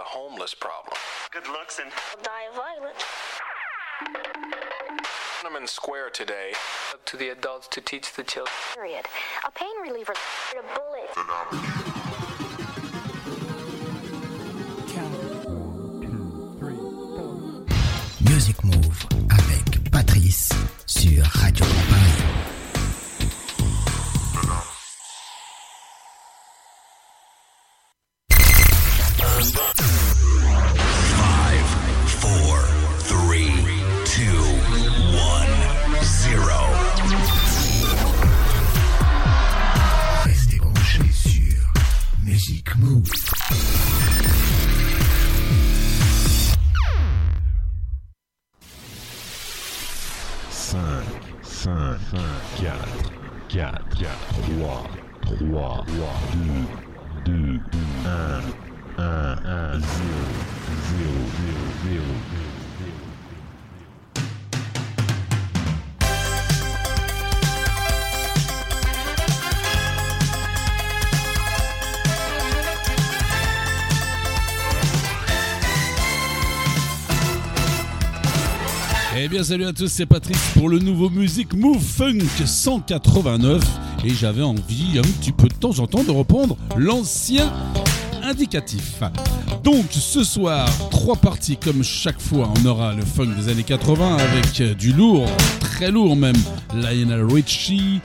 [0.00, 0.96] the homeless problem.
[1.30, 1.90] Good looks and
[2.22, 3.04] die of violence.
[5.42, 6.52] Tiananmen Square today.
[6.94, 8.54] Up to the adults to teach the children.
[8.74, 9.04] Period.
[9.46, 10.14] A pain reliever.
[10.58, 11.10] A bullet.
[18.30, 20.48] Music Move avec Patrice
[20.86, 22.39] sur Radio Paris.
[79.42, 83.62] Salut à tous, c'est Patrice pour le nouveau Music Move Funk 189
[84.04, 87.50] et j'avais envie un petit peu de temps en temps de reprendre l'ancien
[88.22, 89.02] indicatif.
[89.64, 94.16] Donc ce soir, trois parties comme chaque fois, on aura le funk des années 80
[94.16, 95.26] avec euh, du lourd,
[95.60, 96.36] très lourd même,
[96.74, 98.00] Lionel Richie,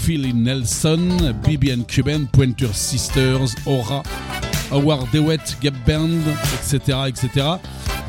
[0.00, 4.02] Philly Nelson, BB Cuban, Pointer Sisters, Aura,
[4.70, 6.20] Howard DeWitt, Gap Band,
[6.54, 7.46] etc., etc.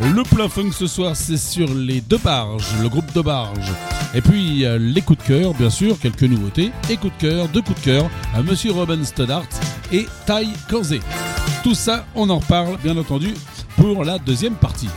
[0.01, 3.71] Le plein funk ce soir, c'est sur les deux barges, le groupe de barges.
[4.15, 6.71] Et puis les coups de cœur, bien sûr, quelques nouveautés.
[6.89, 9.43] Et coups de cœur, deux coups de cœur à Monsieur Robin Stoddart
[9.91, 10.99] et Ty Korzé.
[11.63, 13.33] Tout ça, on en reparle, bien entendu,
[13.75, 14.89] pour la deuxième partie.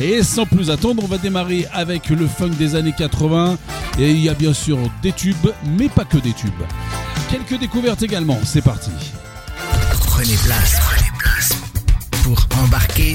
[0.00, 3.56] Et sans plus attendre, on va démarrer avec le funk des années 80.
[3.98, 6.50] Et il y a bien sûr des tubes, mais pas que des tubes.
[7.30, 8.90] Quelques découvertes également, c'est parti.
[10.14, 10.78] Prenez place,
[12.22, 13.14] pour embarquer,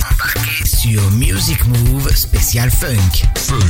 [0.65, 3.23] sur Music Move spécial funk.
[3.47, 3.61] Vous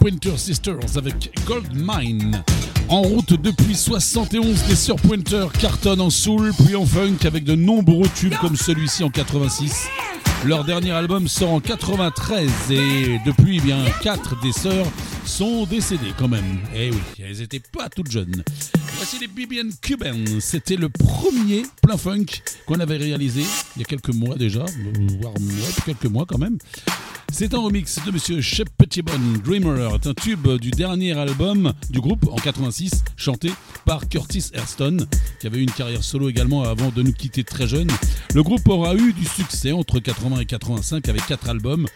[0.00, 2.42] Pointer Sisters avec Gold Mine.
[2.88, 7.54] En route depuis 71, les Sœurs Pointer cartonnent en soul puis en funk avec de
[7.54, 9.88] nombreux tubes comme celui-ci en 86.
[10.46, 14.86] Leur dernier album sort en 93 et depuis, eh bien, quatre des sœurs
[15.26, 16.60] sont décédées quand même.
[16.74, 18.42] Eh oui, elles étaient pas toutes jeunes.
[18.94, 20.40] Voici les BBN Cuban.
[20.40, 22.24] C'était le premier plein funk
[22.66, 23.44] qu'on avait réalisé
[23.76, 24.64] il y a quelques mois déjà,
[25.20, 25.34] voire
[25.84, 26.56] quelques mois quand même.
[27.32, 32.00] C'est un remix de Monsieur Shep Pettibon, Dreamer, est un tube du dernier album du
[32.00, 33.52] groupe en 86, chanté
[33.84, 35.06] par Curtis Airston,
[35.38, 37.86] qui avait eu une carrière solo également avant de nous quitter très jeune.
[38.34, 41.86] Le groupe aura eu du succès entre 80 et 85 avec quatre albums.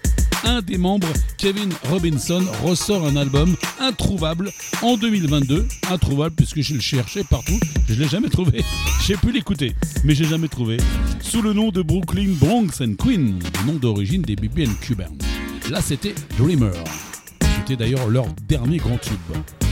[0.44, 5.66] Un des membres, Kevin Robinson, ressort un album introuvable en 2022.
[5.90, 7.58] Introuvable puisque je le cherchais partout,
[7.88, 8.62] je l'ai jamais trouvé.
[9.04, 9.74] J'ai pu l'écouter,
[10.04, 10.76] mais j'ai jamais trouvé.
[11.20, 15.10] Sous le nom de Brooklyn Bronx and Queen, nom d'origine des BBN Cuban.
[15.70, 16.72] Là, c'était Dreamer.
[17.56, 19.63] C'était d'ailleurs leur dernier grand tube.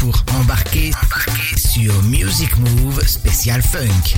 [0.00, 4.14] pour embarquer, embarquer sur Music Move spécial funk.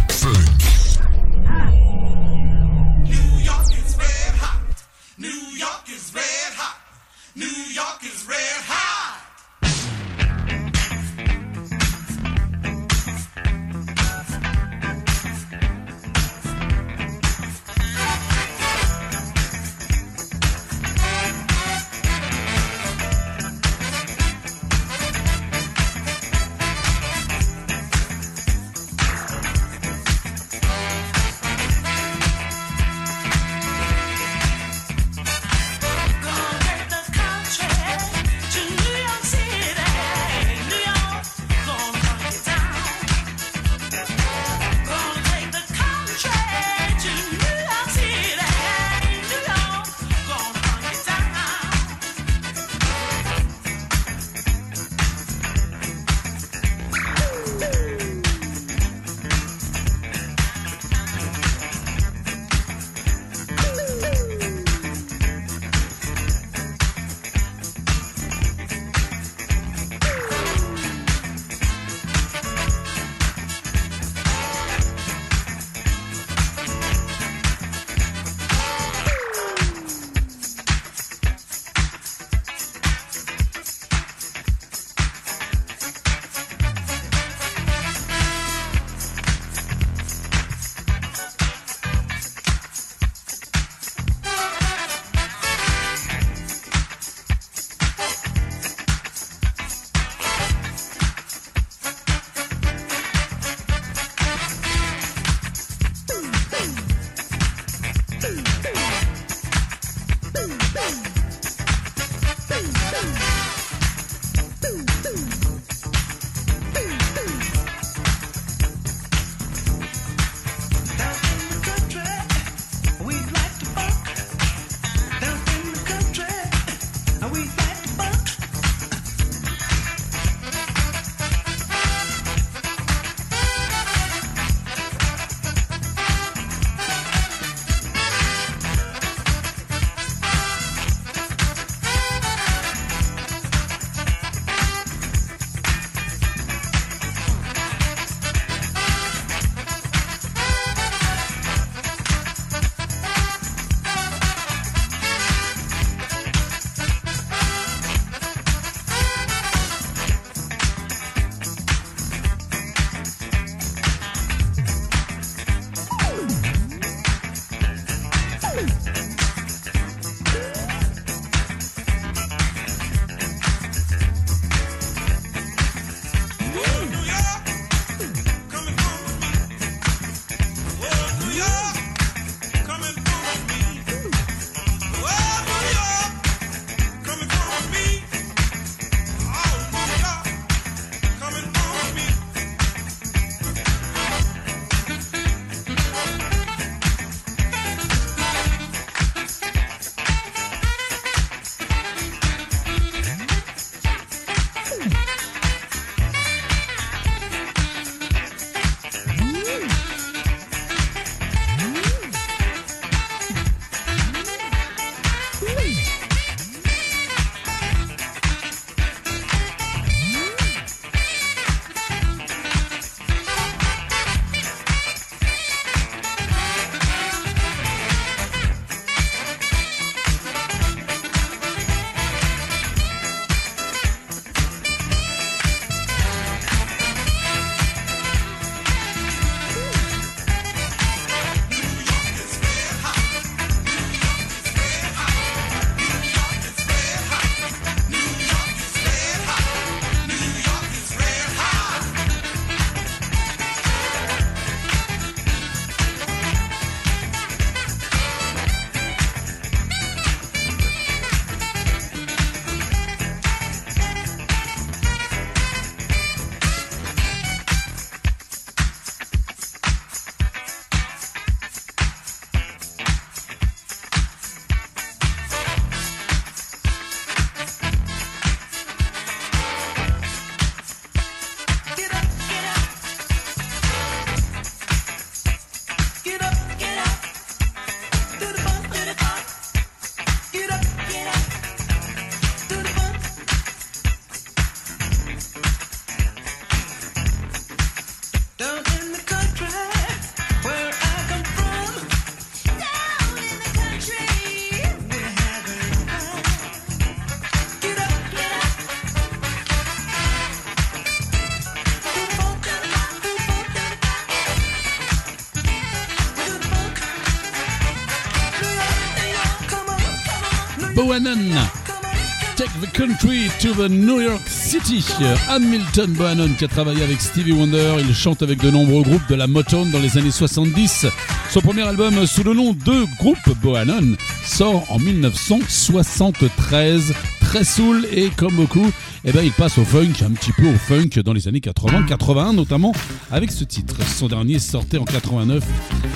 [323.38, 324.84] To the New York City.
[325.28, 327.76] Hamilton Bohannon qui a travaillé avec Stevie Wonder.
[327.80, 330.86] Il chante avec de nombreux groupes de la Motown dans les années 70.
[331.30, 336.94] Son premier album sous le nom de groupe Bohannon sort en 1973.
[337.20, 338.70] Très soul et comme beaucoup,
[339.04, 342.34] eh ben, il passe au funk, un petit peu au funk dans les années 80-81
[342.34, 342.72] notamment
[343.10, 343.76] avec ce titre.
[343.86, 345.42] Son dernier sortait en 89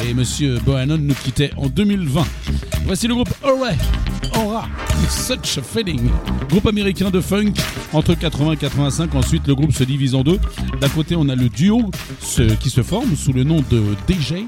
[0.04, 2.24] et Monsieur Bohannon nous quittait en 2020.
[2.84, 3.78] Voici le groupe Alright,
[4.40, 4.68] Aura,
[5.08, 6.10] Such a Feeling.
[6.48, 7.52] Groupe américain de funk
[7.92, 9.14] entre 80 et 85.
[9.14, 10.38] Ensuite, le groupe se divise en deux.
[10.80, 11.90] D'un côté, on a le duo
[12.60, 14.44] qui se forme sous le nom de DJ.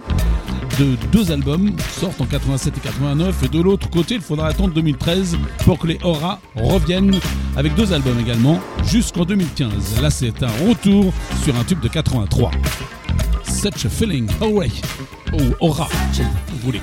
[0.79, 4.73] De deux albums sortent en 87 et 89 et de l'autre côté il faudra attendre
[4.73, 7.21] 2013 pour que les Aura reviennent
[7.57, 11.13] avec deux albums également jusqu'en 2015 là c'est un retour
[11.45, 12.53] sur un tube de 83
[13.45, 14.71] Such a Feeling Away
[15.35, 15.89] oh, Aura
[16.49, 16.81] vous voulez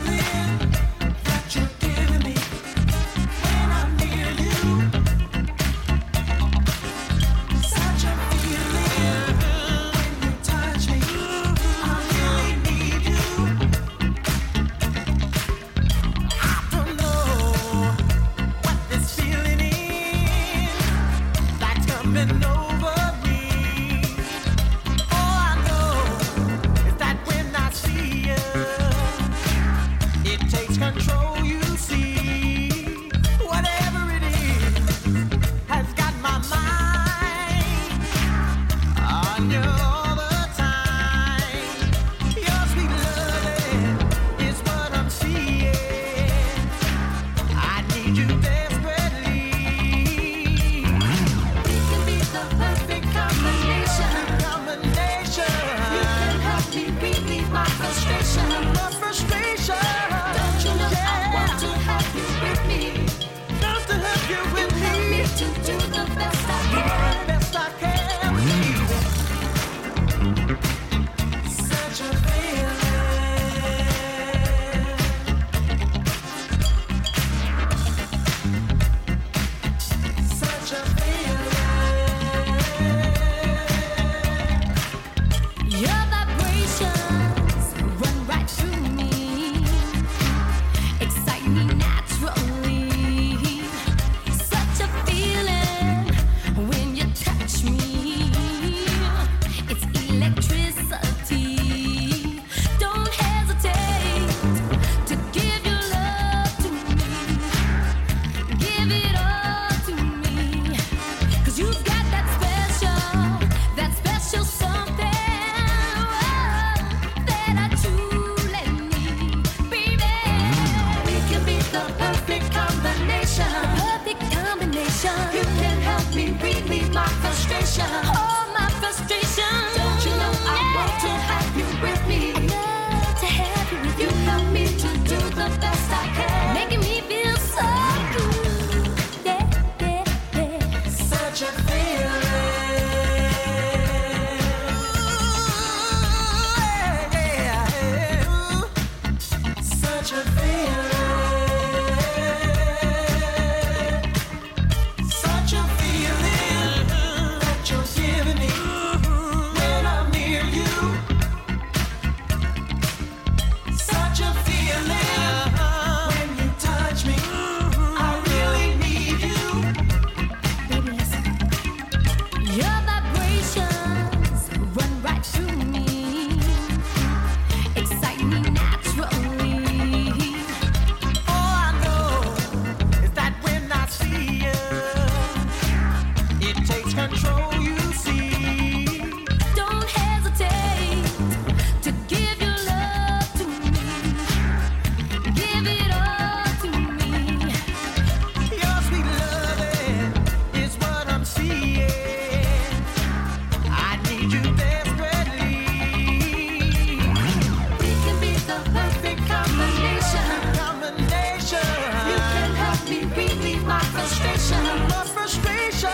[213.70, 214.64] my frustration.
[214.90, 215.94] My frustration.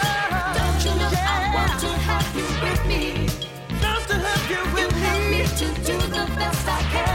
[0.58, 1.12] Don't you know.
[1.12, 3.28] I want to help you with me?
[4.08, 7.15] To help you with you me to do the best I can.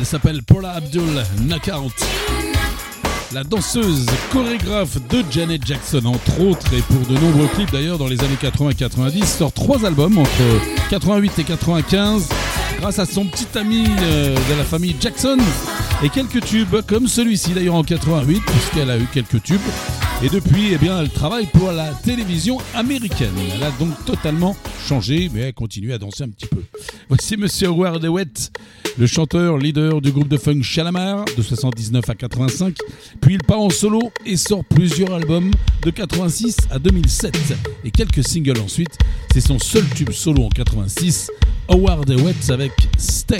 [0.00, 1.92] Elle s'appelle Paula Abdul Knockout.
[3.34, 8.08] La danseuse chorégraphe de Janet Jackson, entre autres, et pour de nombreux clips d'ailleurs dans
[8.08, 12.30] les années 80-90, sort trois albums entre 88 et 95
[12.78, 15.36] grâce à son petit ami euh, de la famille Jackson
[16.02, 19.60] et quelques tubes comme celui-ci d'ailleurs en 88 puisqu'elle a eu quelques tubes.
[20.22, 23.34] Et depuis eh bien elle travaille pour la télévision américaine.
[23.54, 24.56] Elle a donc totalement
[24.88, 26.62] changé mais elle continue à danser un petit peu.
[27.10, 28.50] Voici Monsieur Howard DeWitt
[28.98, 32.76] le chanteur leader du groupe de funk Shalamar de 79 à 85
[33.20, 35.50] puis il part en solo et sort plusieurs albums
[35.82, 37.36] de 86 à 2007
[37.84, 38.98] et quelques singles ensuite
[39.32, 41.30] c'est son seul tube solo en 86
[41.68, 43.38] Howard DeWitt avec Stay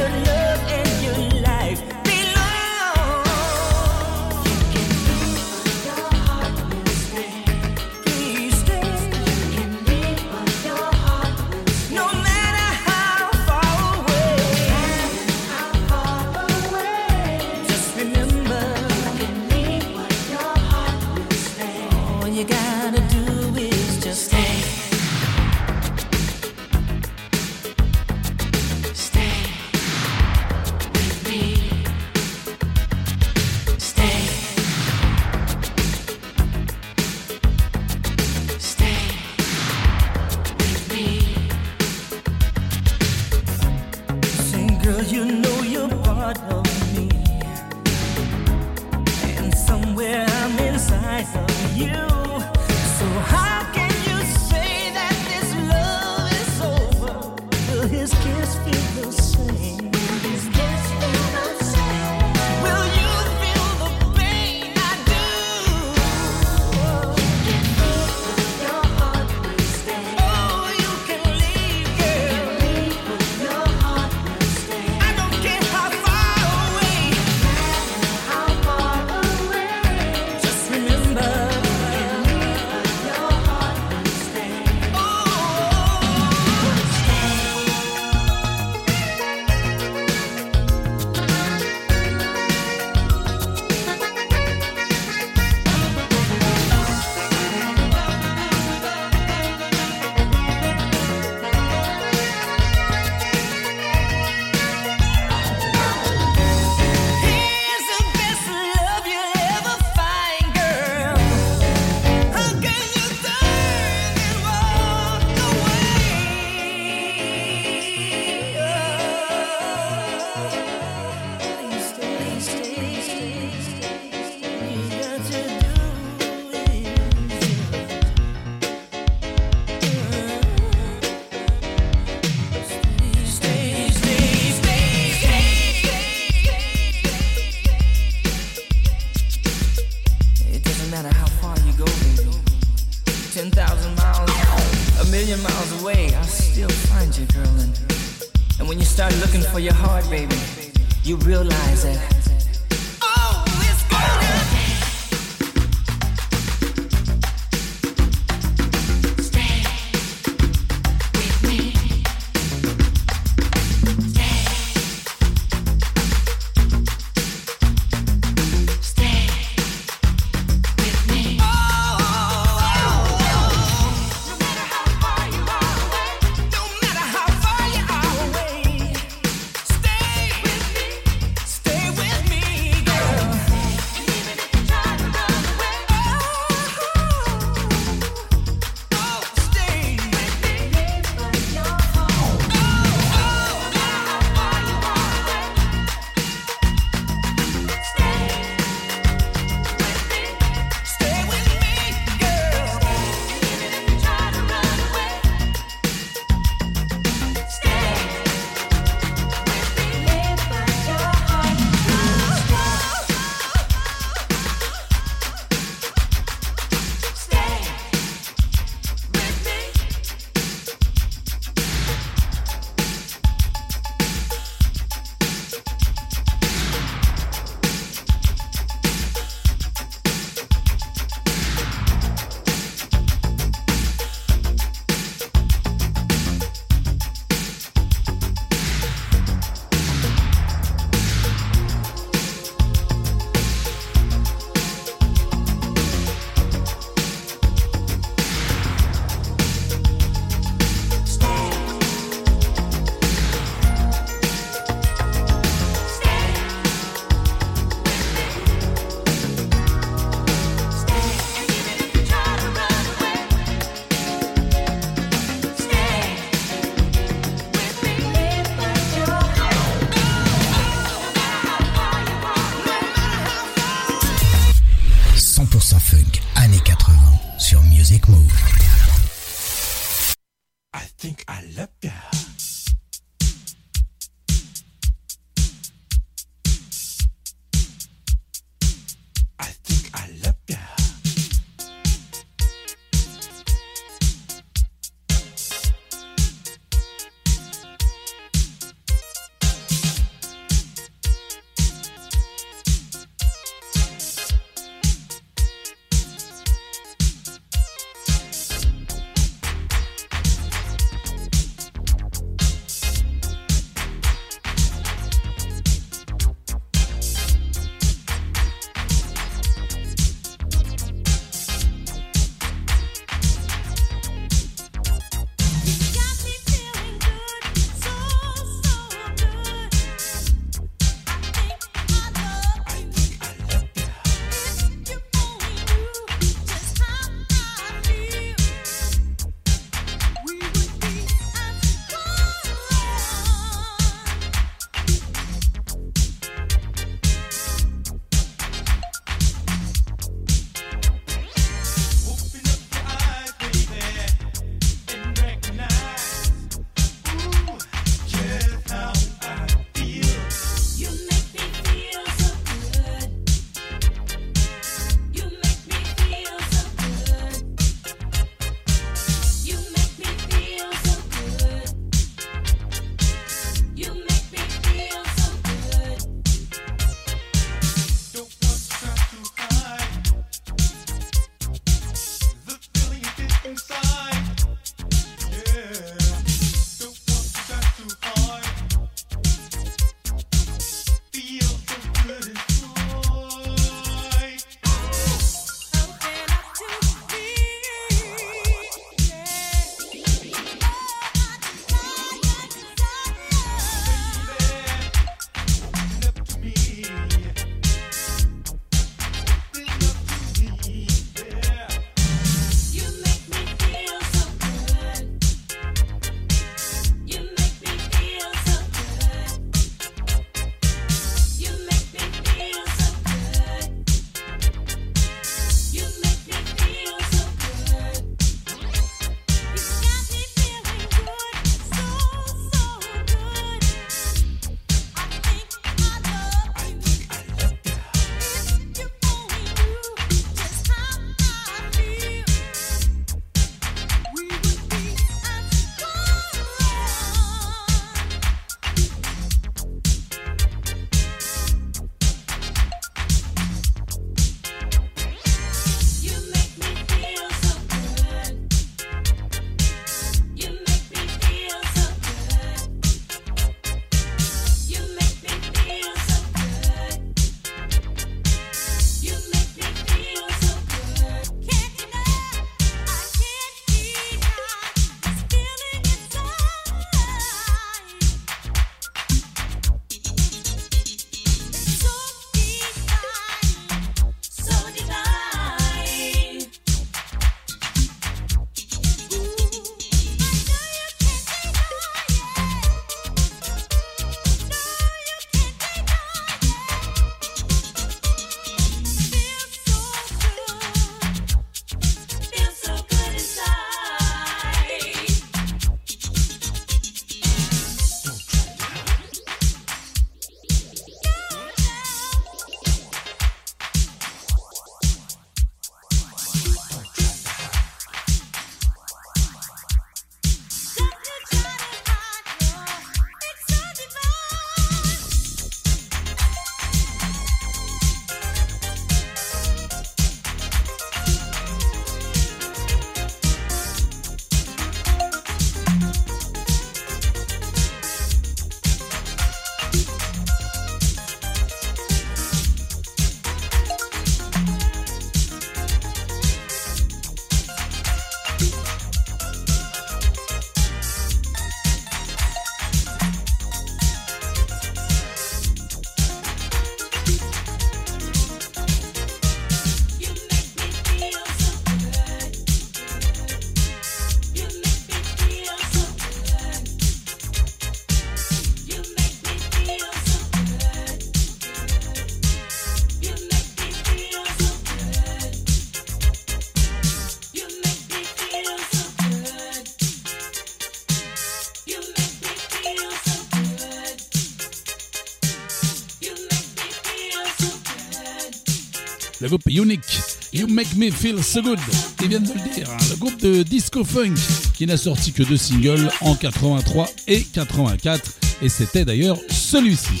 [589.20, 590.00] le groupe Unique,
[590.32, 591.58] You Make Me Feel So Good,
[592.02, 594.14] ils viennent de le dire, hein, le groupe de disco funk
[594.54, 598.02] qui n'a sorti que deux singles en 83 et 84,
[598.42, 600.00] et c'était d'ailleurs celui-ci.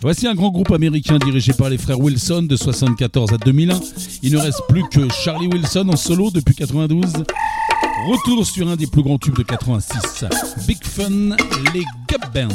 [0.00, 3.80] Voici un grand groupe américain dirigé par les frères Wilson de 74 à 2001.
[4.22, 7.04] Il ne reste plus que Charlie Wilson en solo depuis 92.
[8.06, 10.24] Retour sur un des plus grands tubes de 86,
[10.66, 11.36] Big Fun,
[11.74, 12.48] les Gap Band.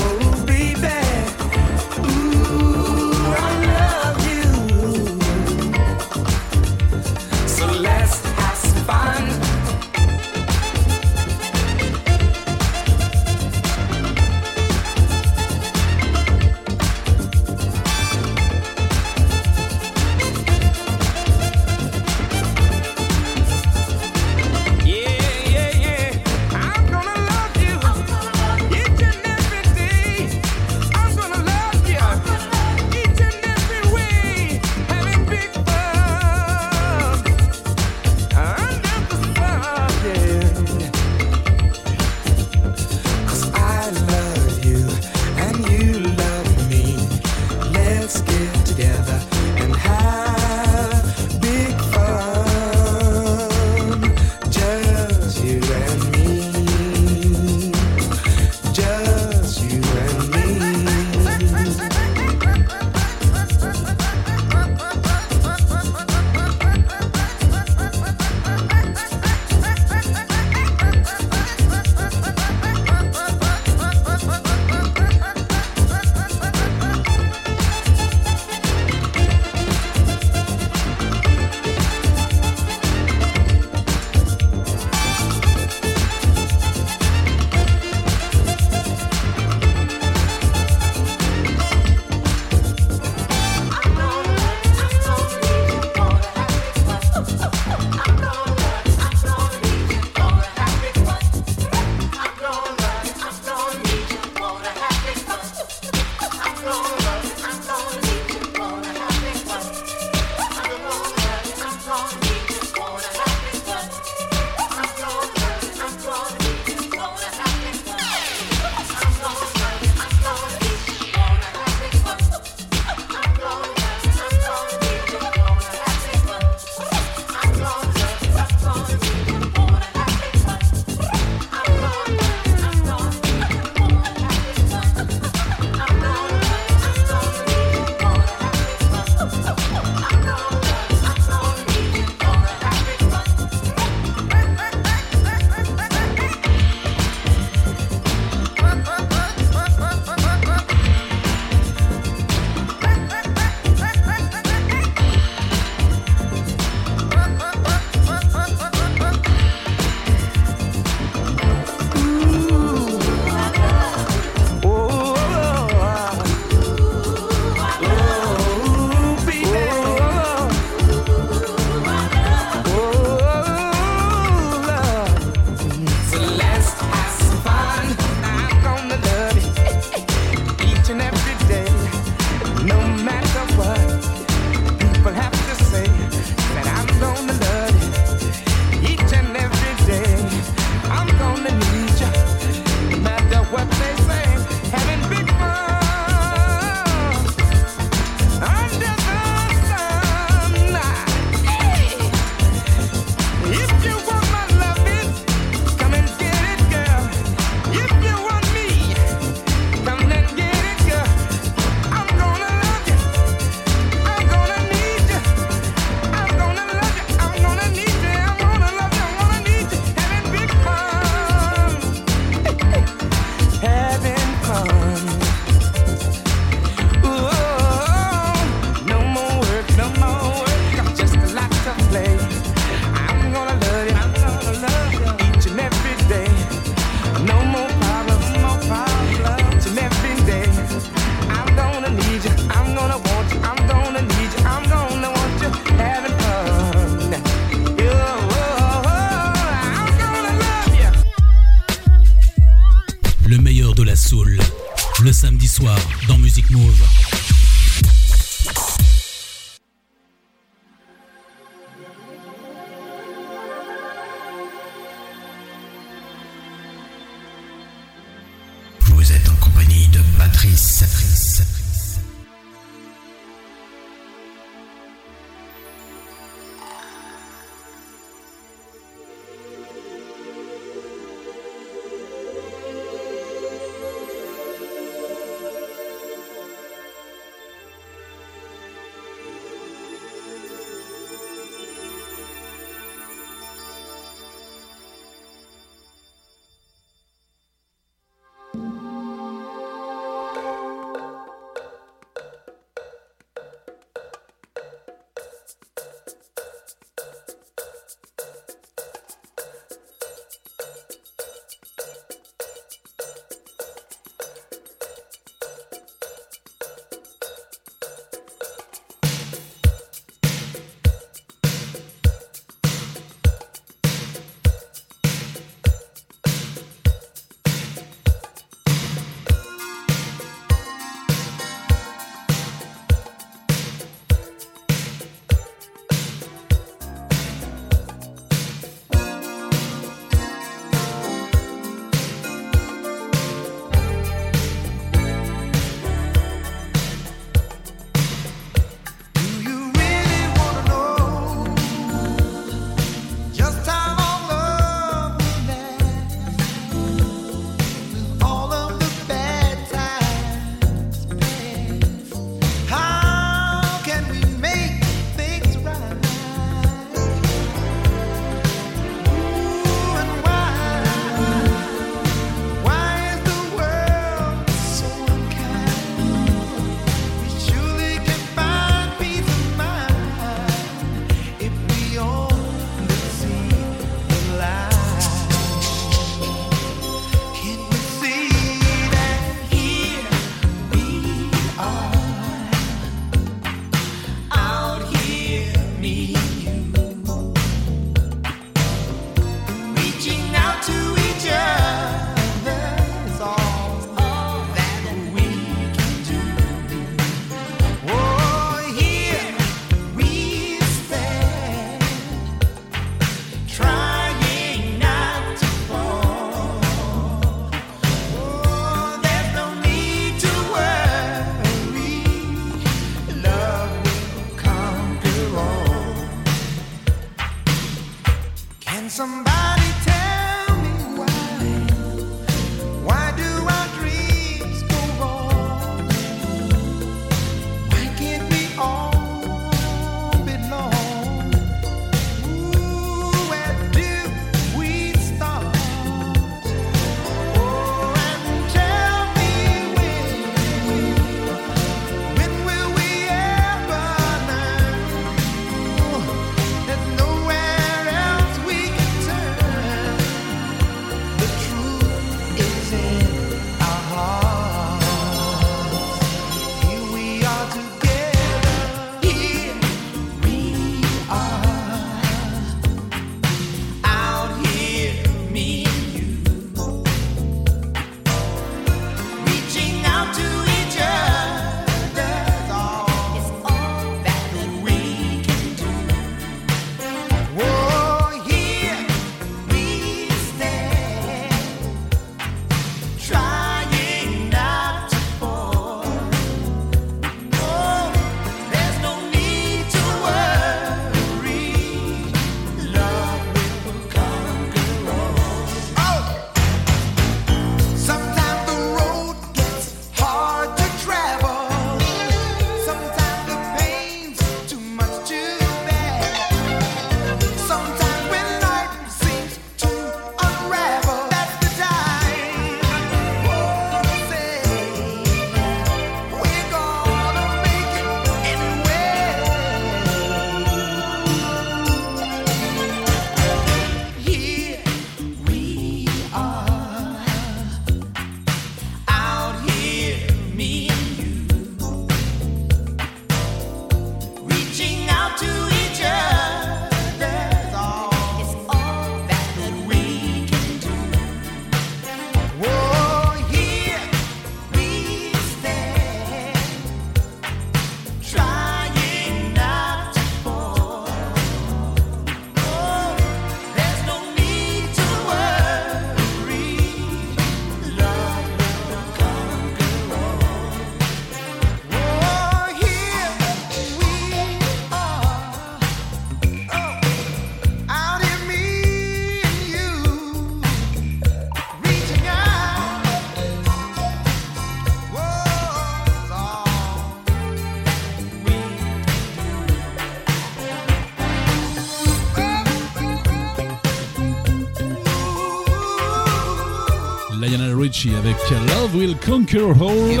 [598.04, 600.00] avec Love Will Conquer All,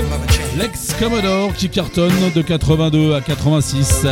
[0.58, 4.06] l'ex-Commodore qui cartonne de 82 à 86,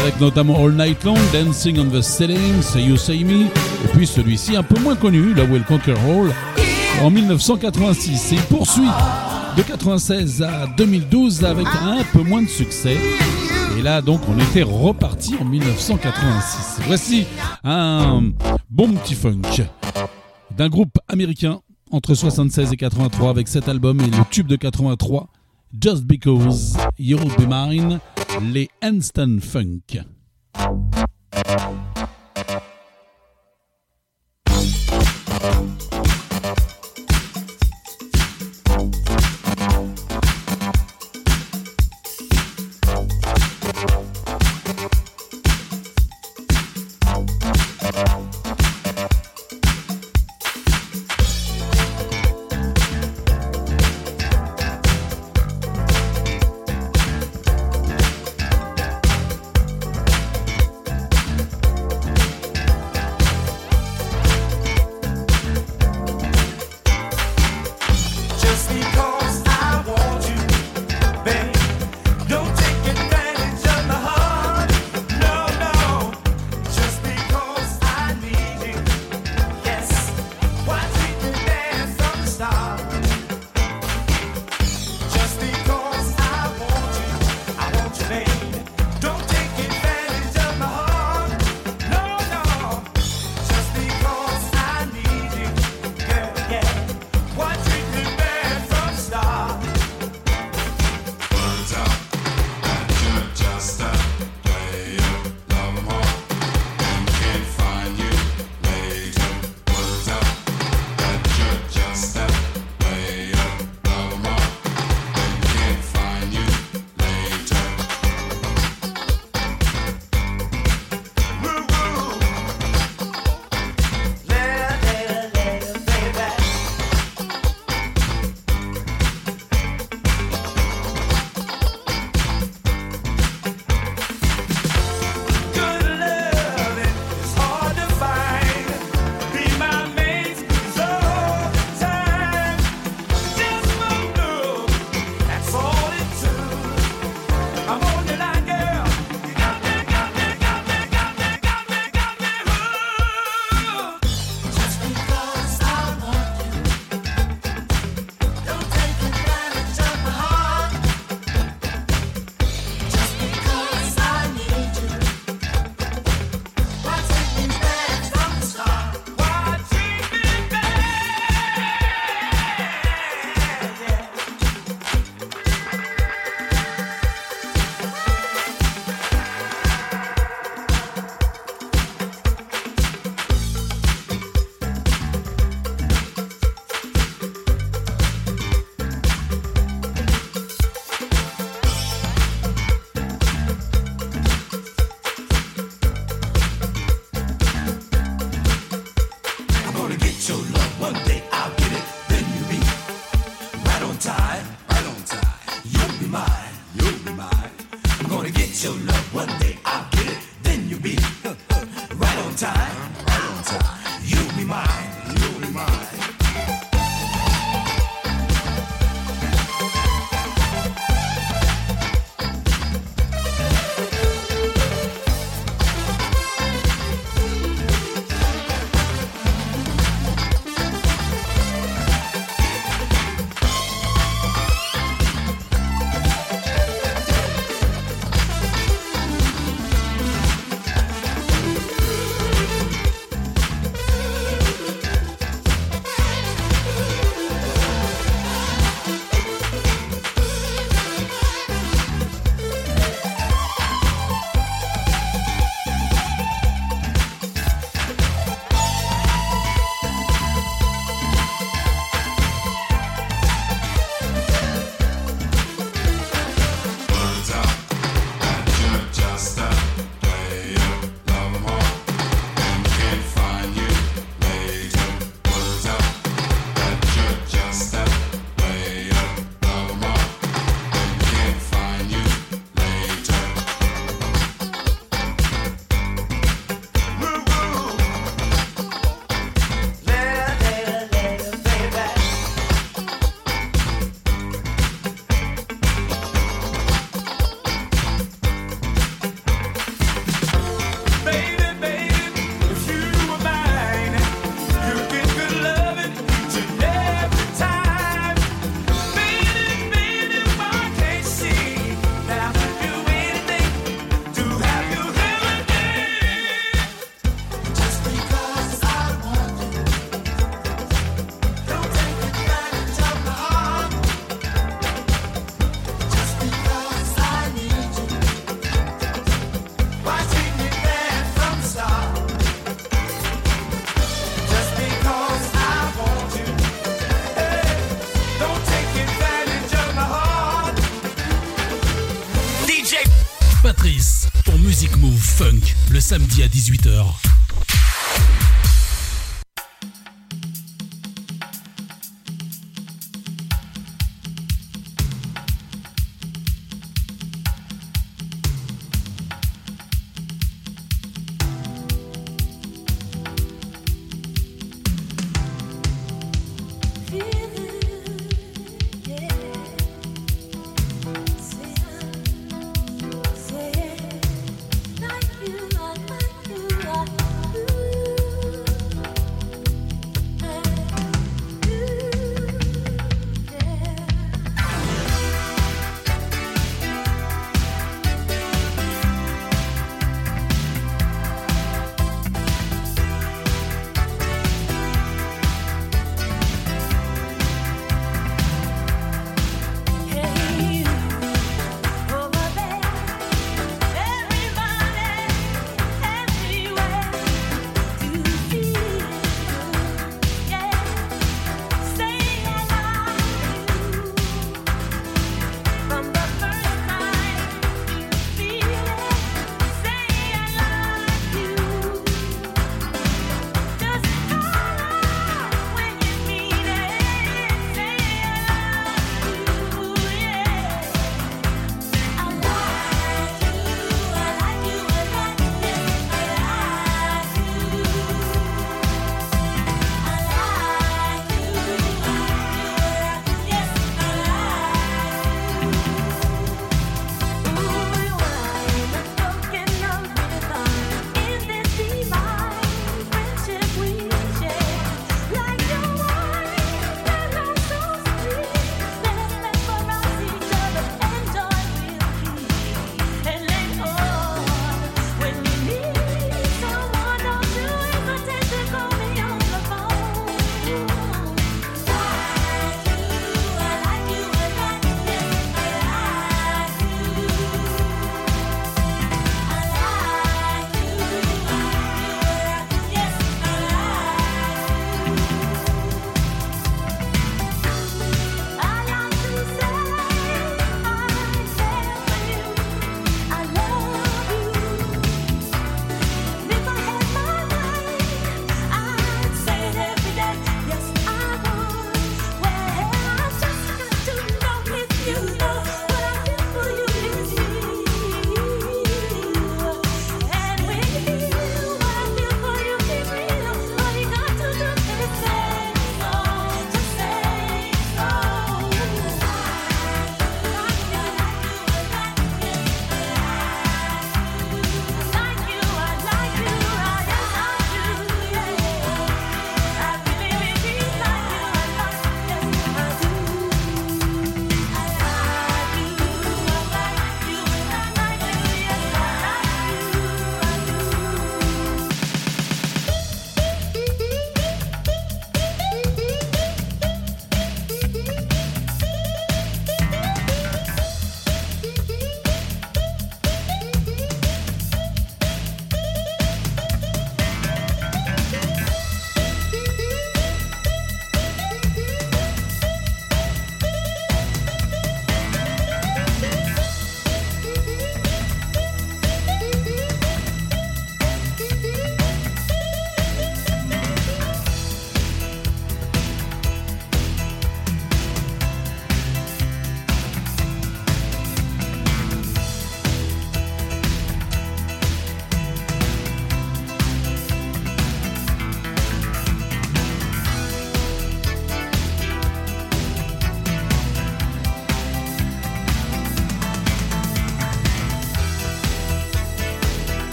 [0.00, 4.06] avec notamment All Night Long, Dancing on the Ceiling, Say You Say Me, et puis
[4.06, 6.32] celui-ci un peu moins connu, Love Will Conquer All,
[7.04, 8.32] en 1986.
[8.32, 8.88] Et il poursuit
[9.56, 12.96] de 96 à 2012 avec un peu moins de succès.
[13.78, 16.82] Et là, donc, on était reparti en 1986.
[16.86, 17.26] Voici
[17.62, 18.24] un
[18.70, 19.42] bon petit funk
[20.56, 21.60] d'un groupe américain
[21.90, 25.28] entre 76 et 83 avec cet album et le tube de 83,
[25.80, 28.00] Just Because You'll Be Mine,
[28.52, 30.04] les Anston Funk.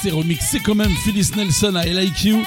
[0.00, 0.90] Euh, assez remixé quand même.
[1.04, 2.42] Phyllis Nelson à You,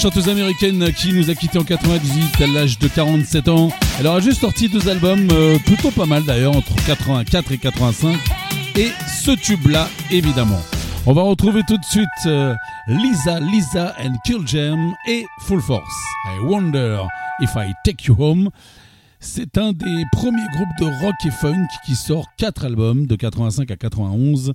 [0.00, 3.70] chanteuse américaine qui nous a quitté en 98 à l'âge de 47 ans.
[3.98, 8.18] Elle aura juste sorti deux albums, euh, plutôt pas mal d'ailleurs, entre 84 et 85.
[8.76, 8.90] et
[9.22, 10.60] ce tube-là, évidemment.
[11.06, 12.54] On va retrouver tout de suite euh,
[12.88, 15.94] Lisa, Lisa and Kill Jam et Full Force.
[16.26, 17.02] I wonder
[17.40, 18.50] if I take you home.
[19.20, 23.70] C'est un des premiers groupes de rock et funk qui sort quatre albums de 85
[23.70, 24.54] à 91.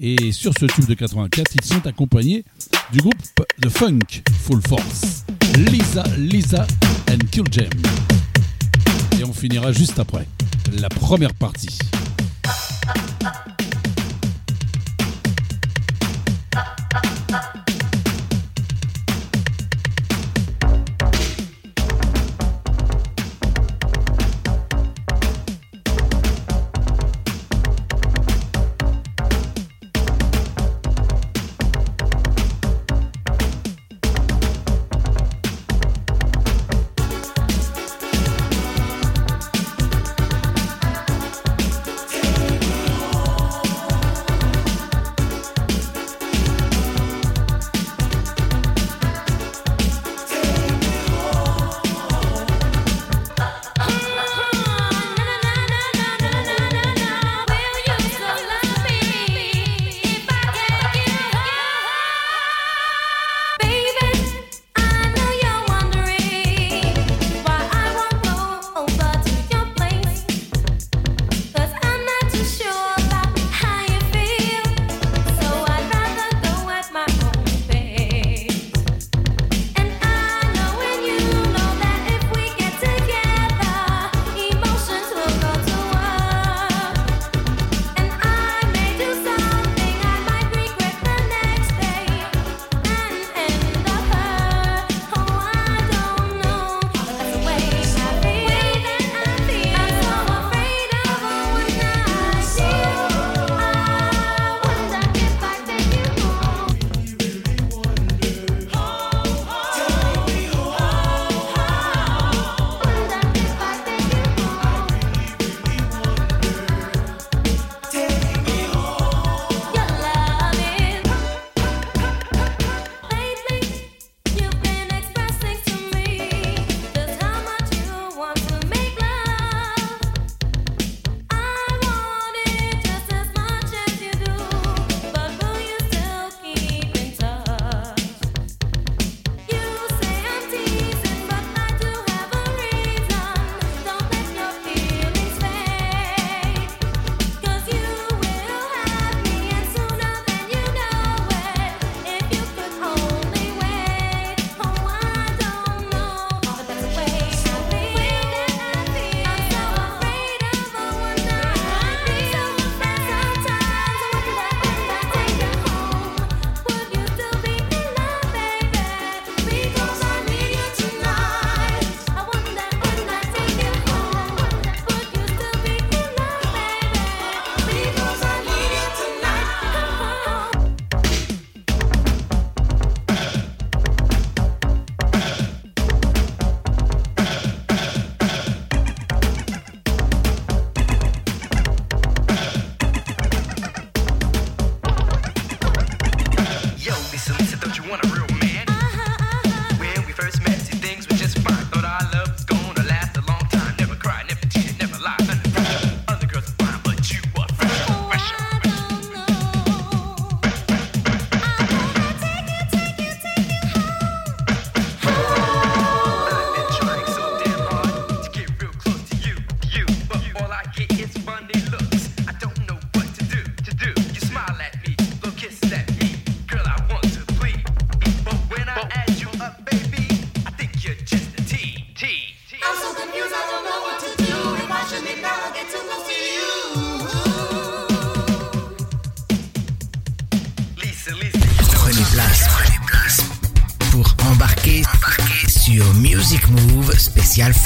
[0.00, 2.44] Et sur ce tube de 84, ils sont accompagnés
[2.92, 3.16] du groupe
[3.58, 5.24] de funk Full Force.
[5.56, 6.64] Lisa, Lisa
[7.10, 7.68] and Kill Jam.
[9.18, 10.28] Et on finira juste après
[10.80, 11.80] la première partie.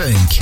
[0.02, 0.41] Funk.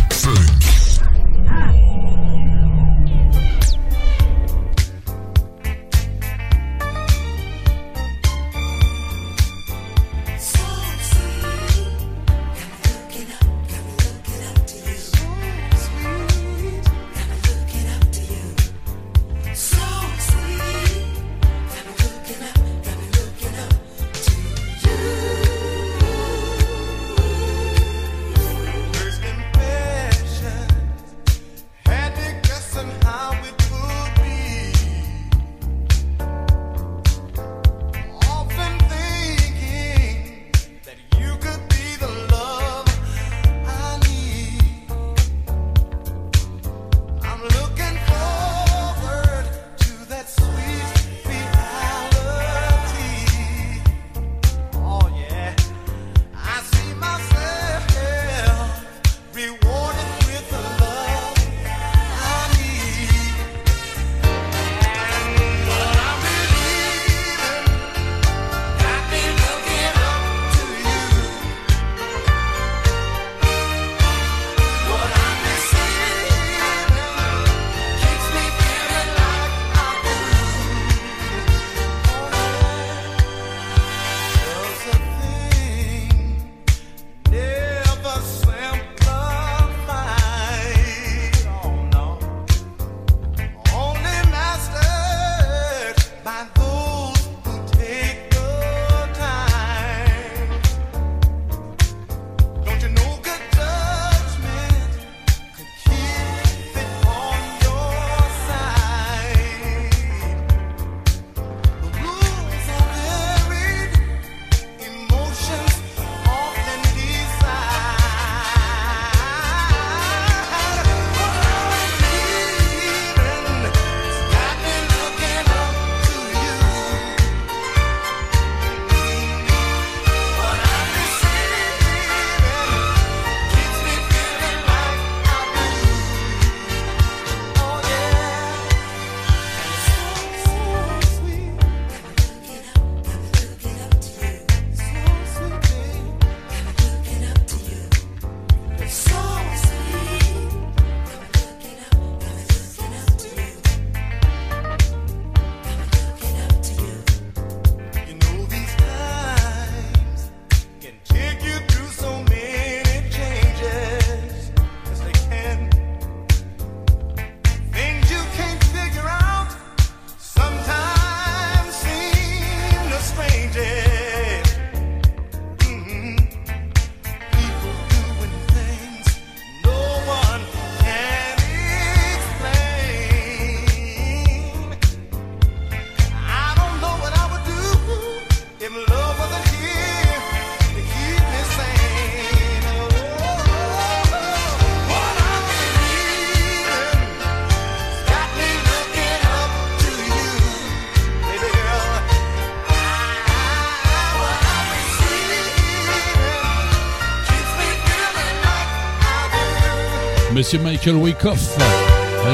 [210.81, 211.59] Michael Wyckoff.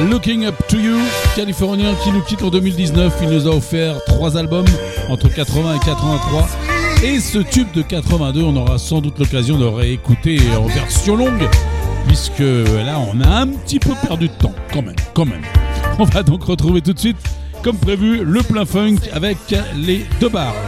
[0.08, 1.00] Looking Up to You,
[1.34, 3.12] californien qui nous quitte en 2019.
[3.22, 4.66] Il nous a offert trois albums
[5.08, 6.48] entre 80 et 83.
[7.02, 11.48] Et ce tube de 82, on aura sans doute l'occasion de réécouter en version longue,
[12.06, 15.42] puisque là, on a un petit peu perdu de temps, quand même, quand même.
[15.98, 17.18] On va donc retrouver tout de suite,
[17.64, 19.38] comme prévu, le plein funk avec
[19.74, 20.65] les deux barges.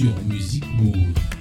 [0.00, 1.39] Sur Music Move.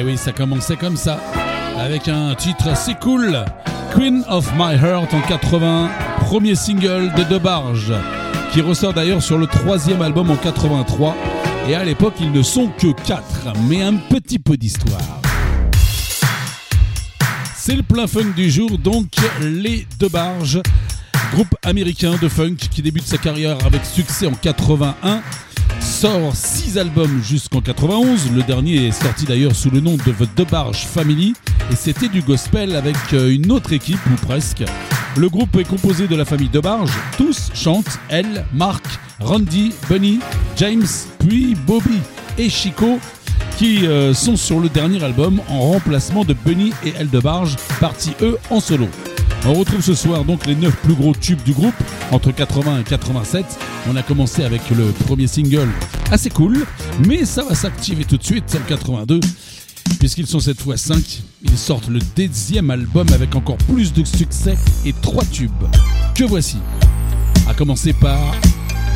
[0.00, 1.20] Et oui, ça commençait comme ça,
[1.78, 3.44] avec un titre assez cool,
[3.94, 5.90] Queen of My Heart en 80,
[6.20, 7.92] premier single de Deux Barges,
[8.50, 11.14] qui ressort d'ailleurs sur le troisième album en 83.
[11.68, 15.20] Et à l'époque, ils ne sont que quatre, mais un petit peu d'histoire.
[17.54, 19.08] C'est le plein funk du jour, donc
[19.42, 20.62] les Deux Barges,
[21.34, 25.20] groupe américain de funk qui débute sa carrière avec succès en 81
[26.00, 28.32] sort 6 albums jusqu'en 91.
[28.32, 31.34] Le dernier est sorti d'ailleurs sous le nom de The DeBarge Family
[31.70, 34.64] et c'était du gospel avec euh, une autre équipe ou presque.
[35.18, 36.90] Le groupe est composé de la famille DeBarge.
[37.18, 38.82] Tous chantent Elle, Mark,
[39.20, 40.20] Randy, Bunny,
[40.56, 41.98] James, puis Bobby
[42.38, 42.98] et Chico
[43.58, 48.12] qui euh, sont sur le dernier album en remplacement de Bunny et Elle DeBarge, partis
[48.22, 48.88] eux en solo.
[49.46, 51.74] On retrouve ce soir donc les 9 plus gros tubes du groupe
[52.10, 53.44] entre 80 et 87.
[53.90, 55.68] On a commencé avec le premier single
[56.10, 56.66] assez cool,
[57.06, 59.20] mais ça va s'activer tout de suite en 82
[59.98, 61.22] puisqu'ils sont cette fois 5.
[61.42, 65.52] Ils sortent le deuxième album avec encore plus de succès et 3 tubes.
[66.14, 66.58] Que voici.
[67.48, 68.18] À commencer par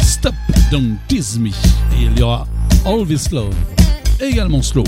[0.00, 0.34] Stop
[0.70, 1.52] Don't Tease Me et
[2.02, 2.46] il y aura
[2.84, 3.54] All This Love,
[4.20, 4.84] également slow.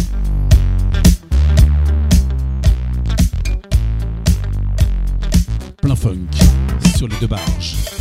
[5.87, 7.95] Plein funk sur les deux barges.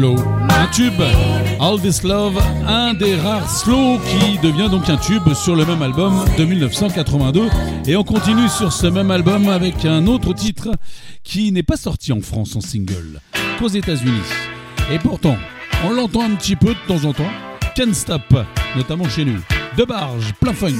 [0.00, 1.02] Un tube,
[1.58, 5.82] All This Love, un des rares slow qui devient donc un tube sur le même
[5.82, 7.48] album de 1982.
[7.84, 10.70] Et on continue sur ce même album avec un autre titre
[11.24, 13.20] qui n'est pas sorti en France en single
[13.58, 14.22] qu'aux États-Unis.
[14.92, 15.36] Et pourtant,
[15.84, 17.32] on l'entend un petit peu de temps en temps.
[17.74, 18.22] Can't Stop,
[18.76, 19.40] notamment chez nous.
[19.76, 20.74] De Barge, plein funk.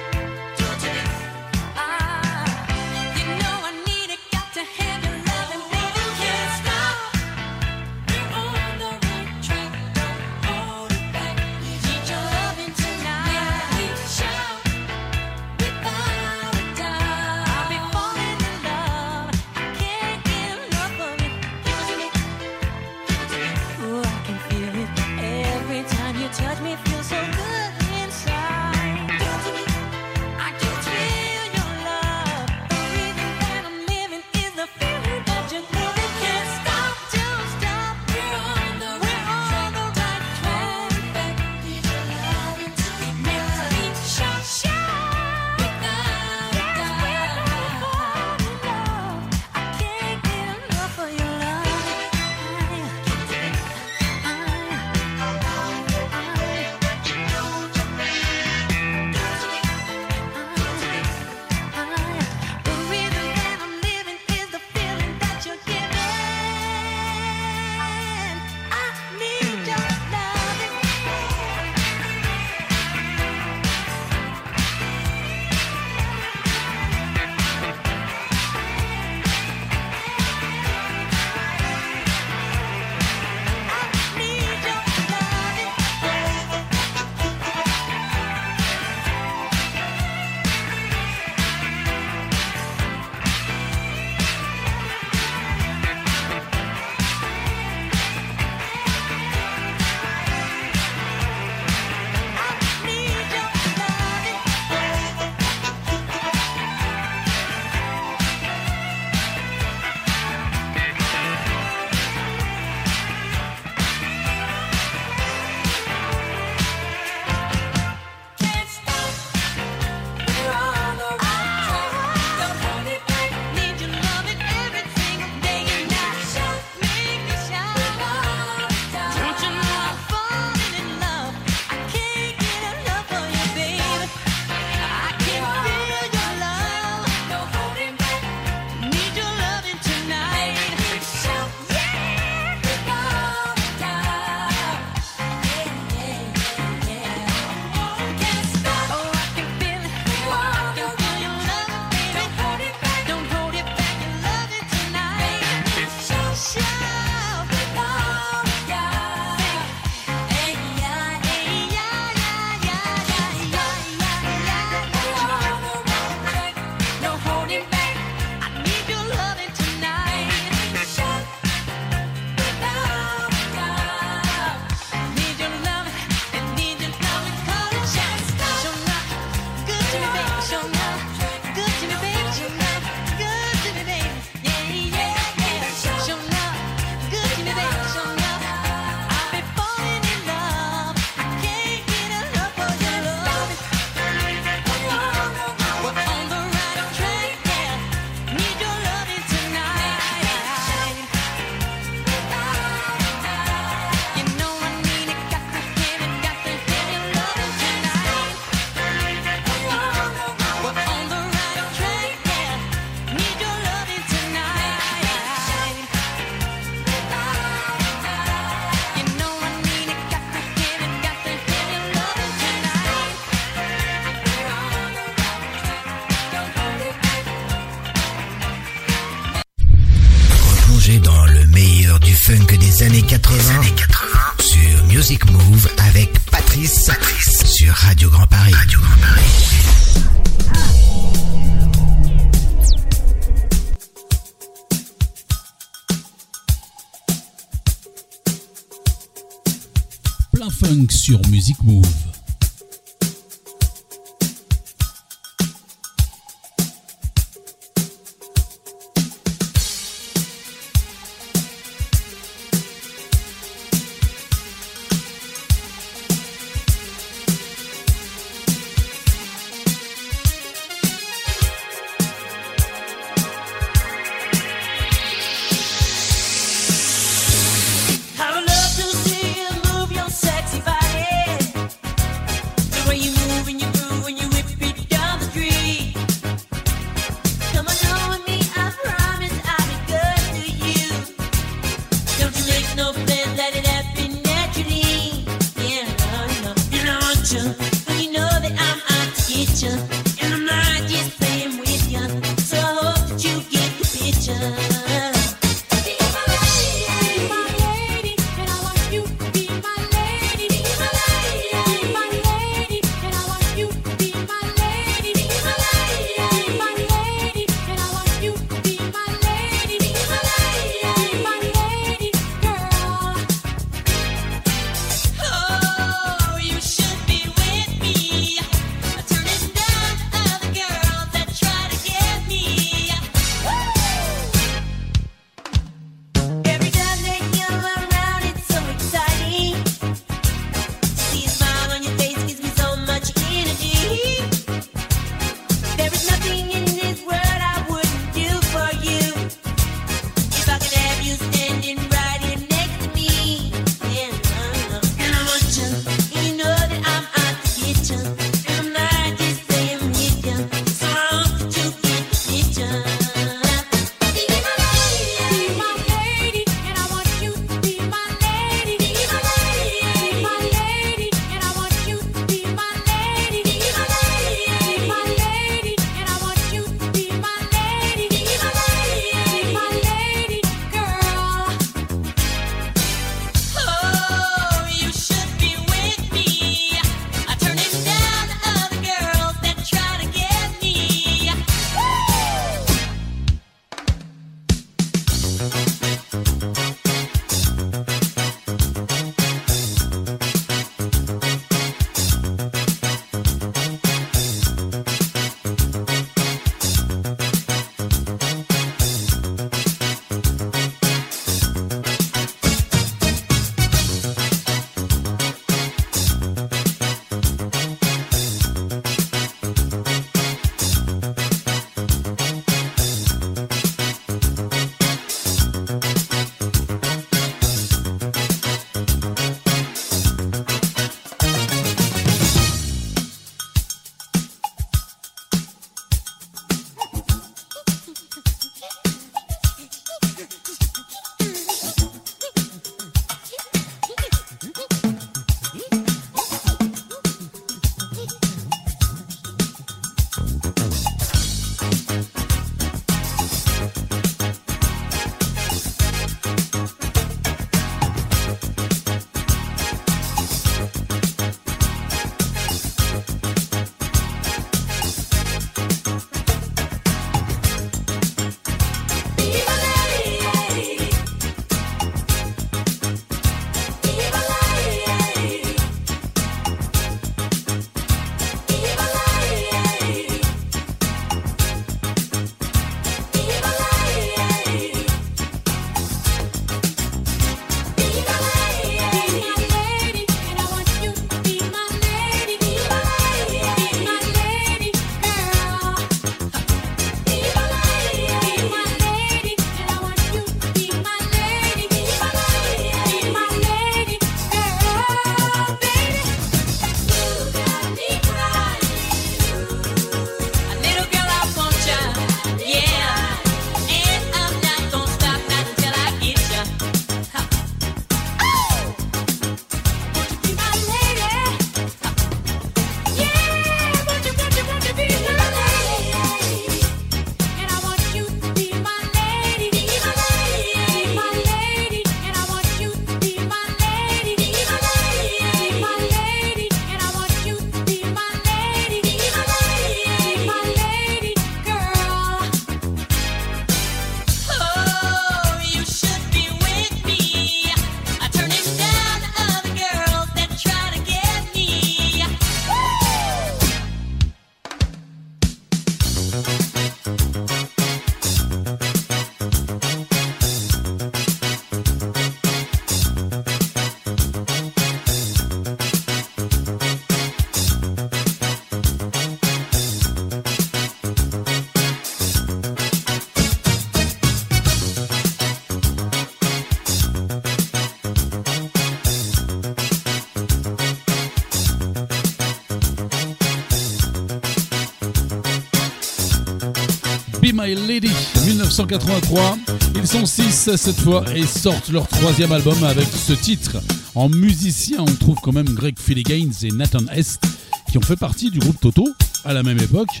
[587.52, 587.90] Lady
[588.24, 589.36] 1983.
[589.76, 593.58] Ils sont 6 cette fois et sortent leur troisième album avec ce titre.
[593.94, 597.22] En musicien, on trouve quand même Greg Philligaines et Nathan Hest
[597.70, 598.88] qui ont fait partie du groupe Toto
[599.26, 600.00] à la même époque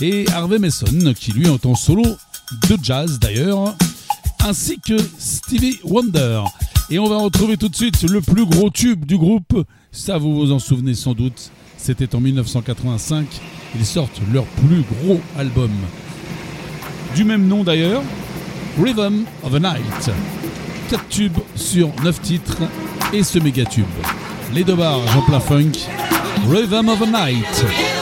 [0.00, 2.04] et Harvey Mason qui lui est en solo
[2.68, 3.74] de jazz d'ailleurs
[4.44, 6.42] ainsi que Stevie Wonder.
[6.90, 10.34] Et on va retrouver tout de suite le plus gros tube du groupe, ça vous
[10.34, 13.26] vous en souvenez sans doute, c'était en 1985,
[13.74, 15.70] ils sortent leur plus gros album.
[17.14, 18.02] Du même nom d'ailleurs,
[18.82, 20.10] Rhythm of the Night.
[20.90, 22.58] 4 tubes sur 9 titres
[23.12, 23.84] et ce méga tube.
[24.52, 25.72] Les deux barges en plein funk,
[26.48, 27.93] Rhythm of the Night.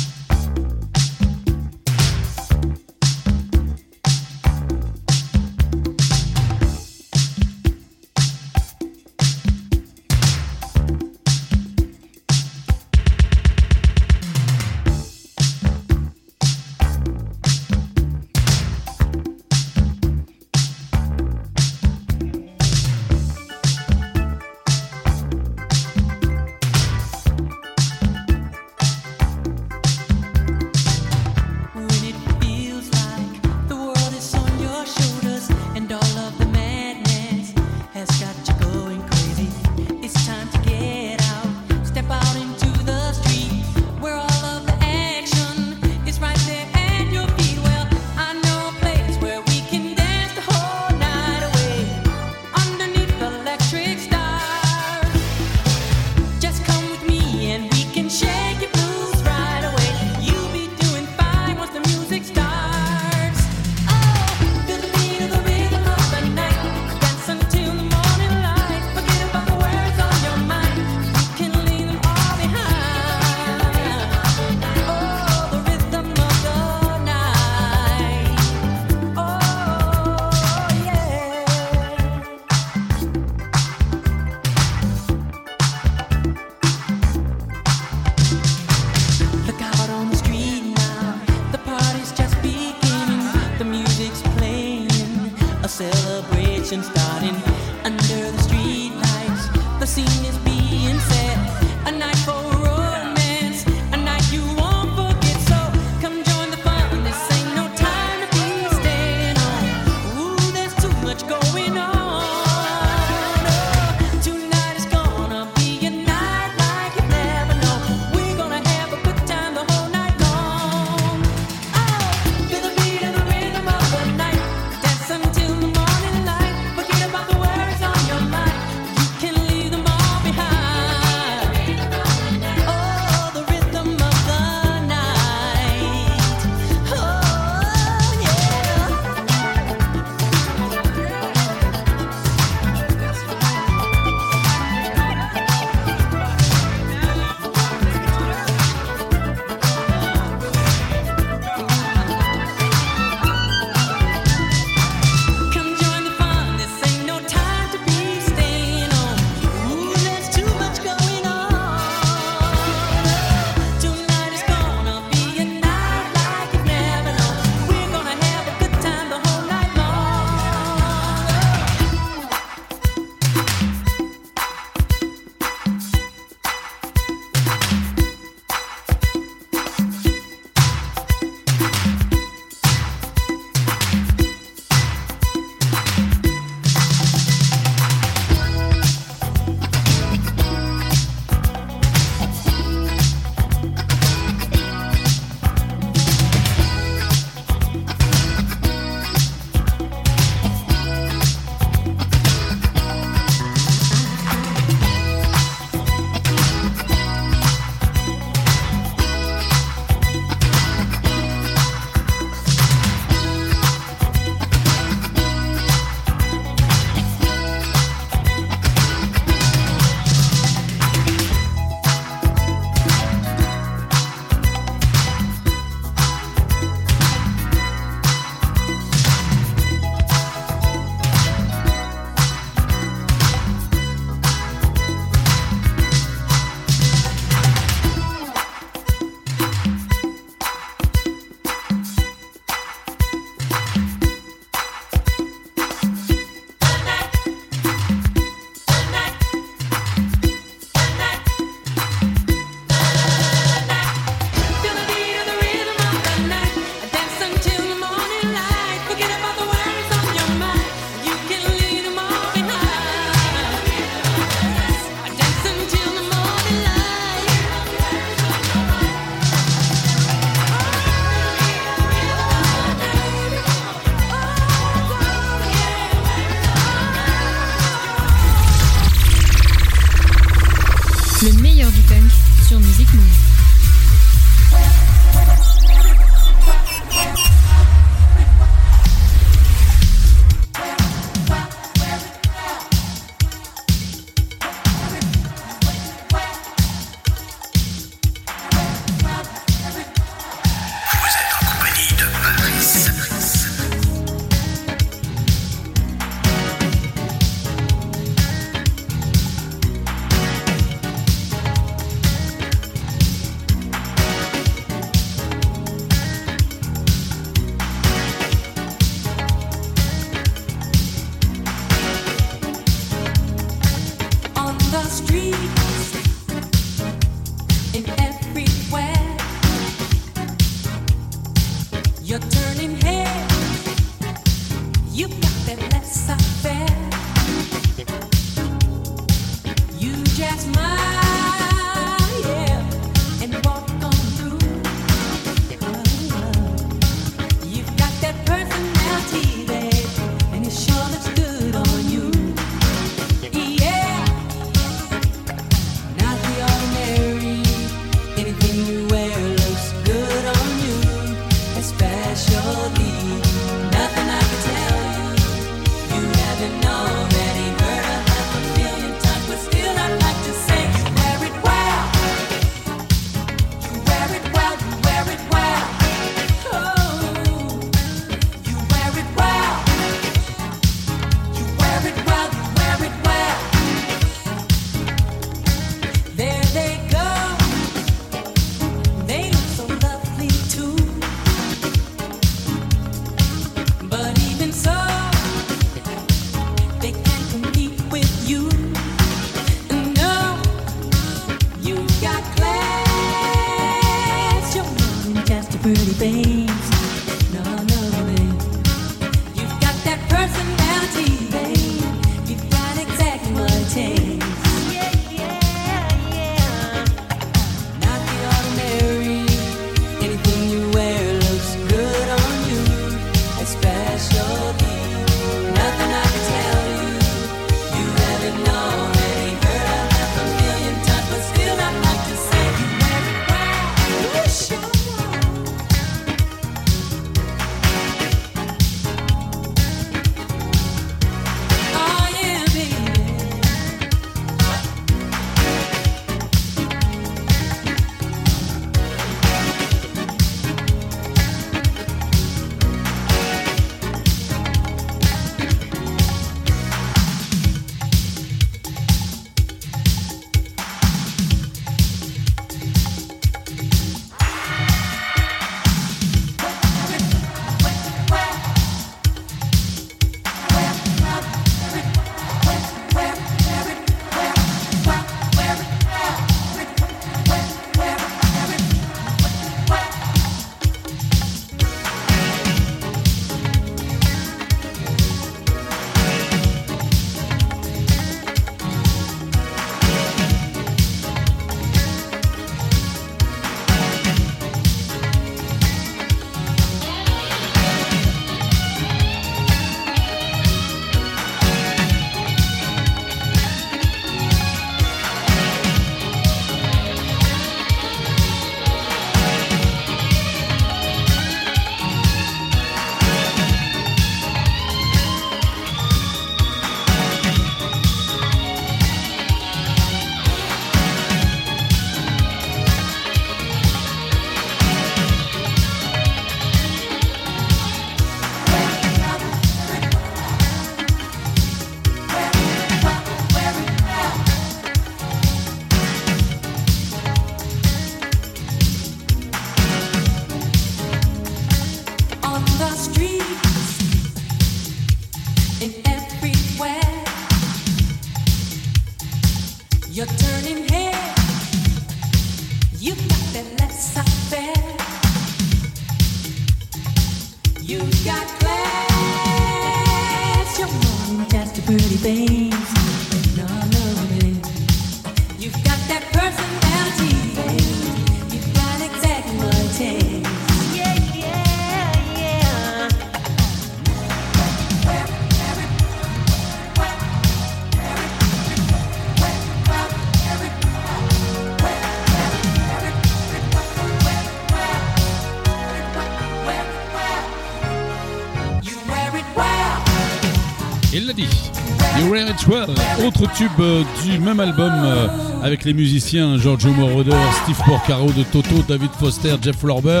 [592.48, 592.66] Well,
[593.06, 595.06] autre tube euh, du même album euh,
[595.42, 600.00] avec les musiciens Giorgio Moroder, Steve Porcaro de Toto, David Foster, Jeff Lorber.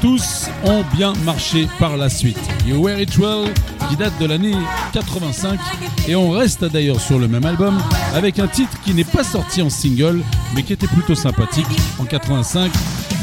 [0.00, 2.38] Tous ont bien marché par la suite.
[2.66, 3.52] You Wear It Well
[3.88, 4.54] qui date de l'année
[4.92, 5.60] 85
[6.08, 7.78] et on reste d'ailleurs sur le même album
[8.14, 10.20] avec un titre qui n'est pas sorti en single
[10.56, 11.66] mais qui était plutôt sympathique
[12.00, 12.72] en 85.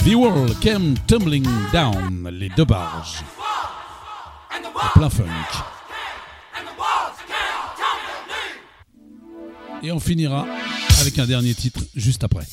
[0.05, 3.21] The World Came Tumbling Down, les deux barges.
[4.93, 5.25] Plein funk.
[9.89, 10.45] Et on finira
[11.01, 12.45] avec un dernier titre juste après.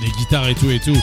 [0.00, 0.96] les guitares et tout et tout.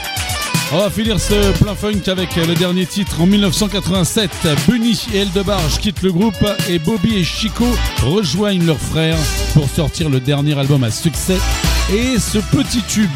[0.71, 4.31] On va finir ce plein funk avec le dernier titre en 1987.
[4.67, 7.65] Bunny et Eldebarge quittent le groupe et Bobby et Chico
[8.03, 9.17] rejoignent leurs frères
[9.53, 11.37] pour sortir le dernier album à succès
[11.93, 13.09] et ce petit tube,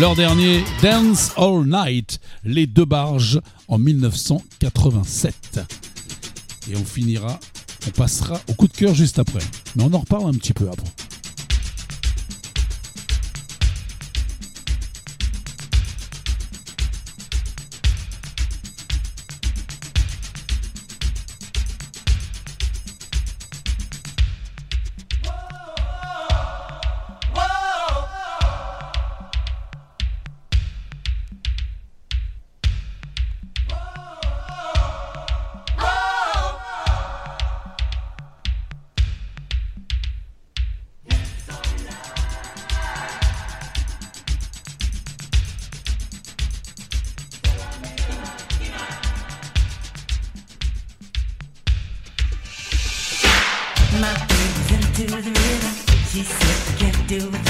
[0.00, 5.60] leur dernier Dance All Night, les deux barges en 1987.
[6.70, 7.38] Et on finira,
[7.86, 9.42] on passera au coup de cœur juste après.
[9.76, 10.89] Mais on en reparle un petit peu après.
[57.10, 57.49] do.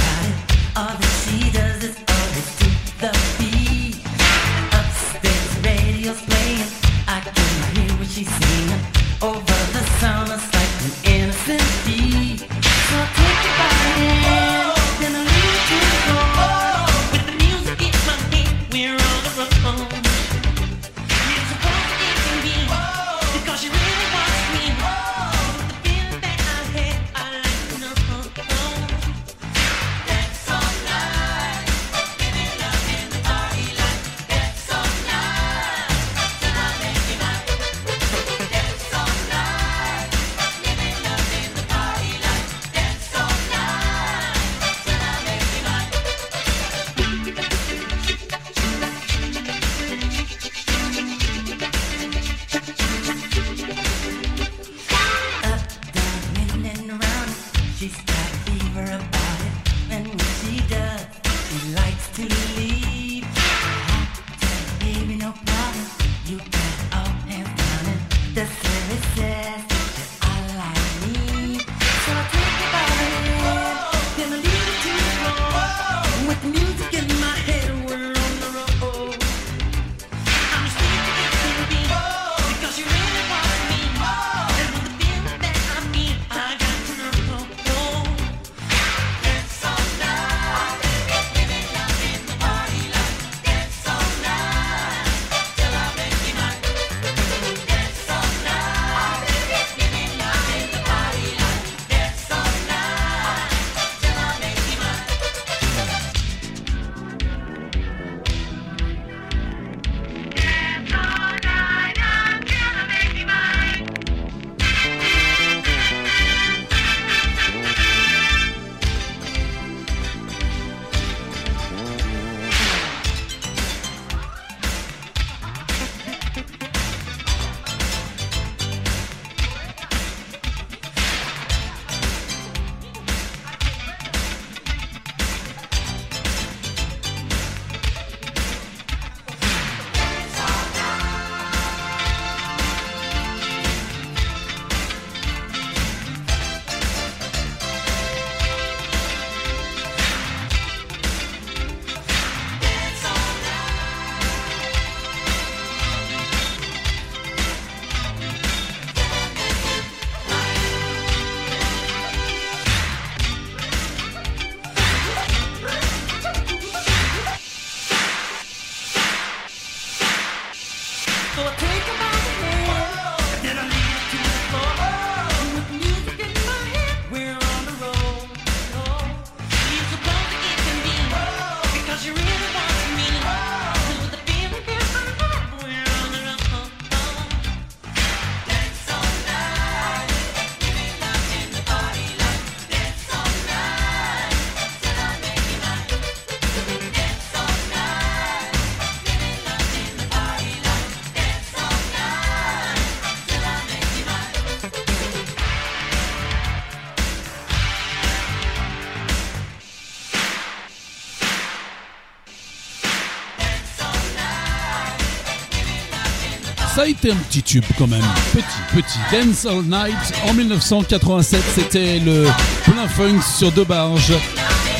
[216.80, 218.02] ça a été un petit tube quand même.
[218.32, 218.42] Petit,
[218.74, 218.98] petit.
[219.12, 222.26] Dance All Night en 1987, c'était le
[222.64, 224.14] plein funk sur deux barges.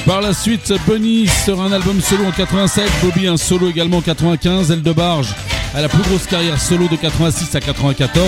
[0.07, 4.01] Par la suite, Bunny sera un album solo en 87, Bobby un solo également en
[4.01, 5.35] 95, Elle de Barge
[5.75, 8.27] a la plus grosse carrière solo de 86 à 94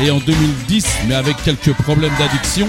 [0.00, 2.66] et en 2010, mais avec quelques problèmes d'addiction.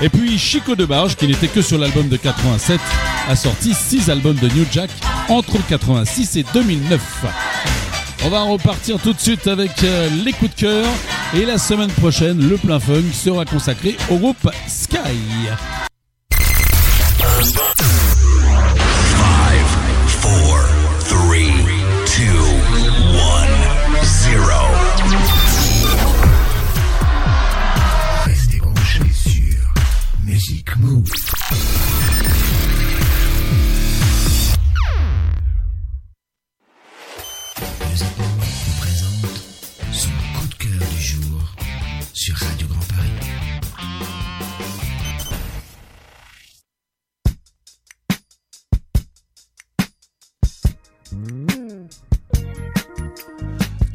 [0.00, 2.80] Et puis Chico de Barge, qui n'était que sur l'album de 87,
[3.28, 4.90] a sorti 6 albums de New Jack
[5.28, 7.00] entre 86 et 2009.
[8.22, 10.86] On va repartir tout de suite avec euh, les coups de cœur
[11.34, 14.98] et la semaine prochaine, le plein funk sera consacré au groupe Sky.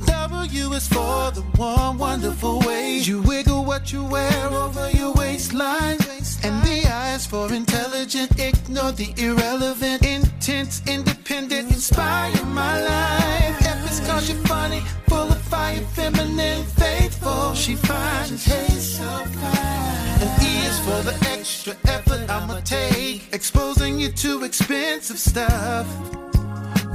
[0.05, 5.97] W is for the one wonderful way you wiggle what you wear over your waistline.
[6.43, 6.83] And the
[7.15, 13.65] is for intelligent, ignore the irrelevant, intense, independent, inspire my life.
[13.65, 17.53] F is cause you're funny, full of fire, feminine, faithful.
[17.53, 20.21] She finds taste so fine.
[20.21, 25.87] And E is for the extra effort I'ma take, exposing you to expensive stuff.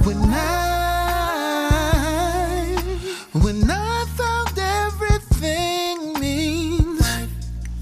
[0.03, 0.35] When I,
[3.33, 7.01] when I found everything means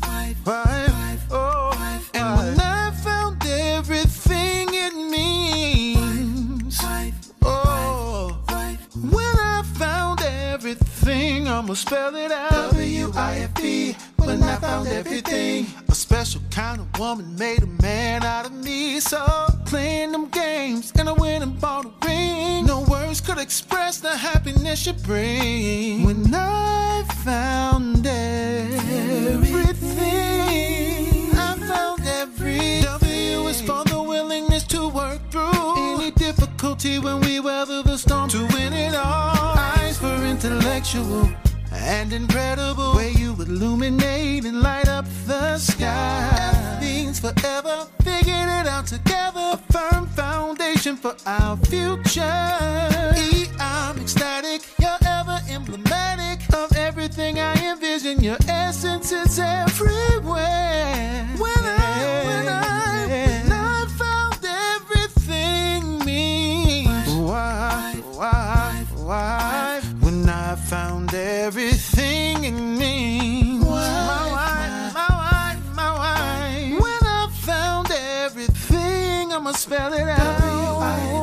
[0.01, 1.71] five, five, oh,
[2.13, 6.79] and when I found everything it means,
[7.43, 8.37] oh,
[8.95, 12.71] when I found everything, I'ma spell it out.
[12.71, 13.95] W I F E.
[14.17, 15.67] When I found everything,
[16.09, 18.99] special kind of woman made a man out of me.
[18.99, 19.23] So
[19.67, 22.65] playing them games, and I went and bought a ring.
[22.65, 26.03] No words could express the happiness you bring.
[26.03, 28.89] When I found everything,
[31.47, 37.39] I found every W is for the willingness to work through any difficulty when we
[37.39, 39.59] weather the storm to win it all.
[39.59, 41.29] Eyes for intellectual
[41.81, 46.77] and incredible way you illuminate and light up the sky.
[46.81, 49.53] Means forever, figured it out together.
[49.53, 53.13] A firm foundation for our future.
[53.17, 58.21] E, I'm ecstatic, you're ever emblematic of everything I envision.
[58.21, 60.08] Your essence is everywhere.
[71.49, 73.57] Everything in me.
[73.57, 76.73] My wife, my wife, my wife.
[76.83, 80.41] When I found everything, I'ma spell it out.
[80.43, 81.17] Oh,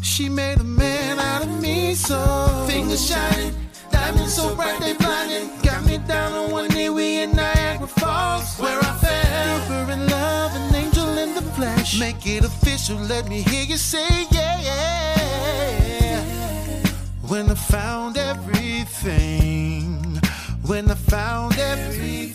[0.00, 2.18] She made a man out of me, so
[2.66, 3.54] fingers shining,
[3.92, 5.50] diamonds so bright they blinding.
[5.62, 10.08] Got me down on one knee, we in Niagara Falls, where I fell deeper in
[10.08, 12.00] love, an angel in the flesh.
[12.00, 15.00] Make it official, let me hear you say Yeah, yeah.
[17.30, 19.94] When I found everything,
[20.66, 22.32] when I found everything.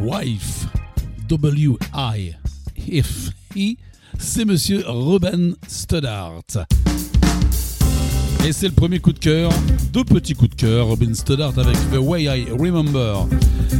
[0.00, 0.66] Wife,
[1.28, 2.38] W-I-F-I,
[4.18, 6.66] c'est monsieur Robin Stoddart.
[8.46, 9.50] Et c'est le premier coup de cœur,
[9.90, 13.26] deux petits coups de cœur, Robin Stoddart avec The Way I Remember.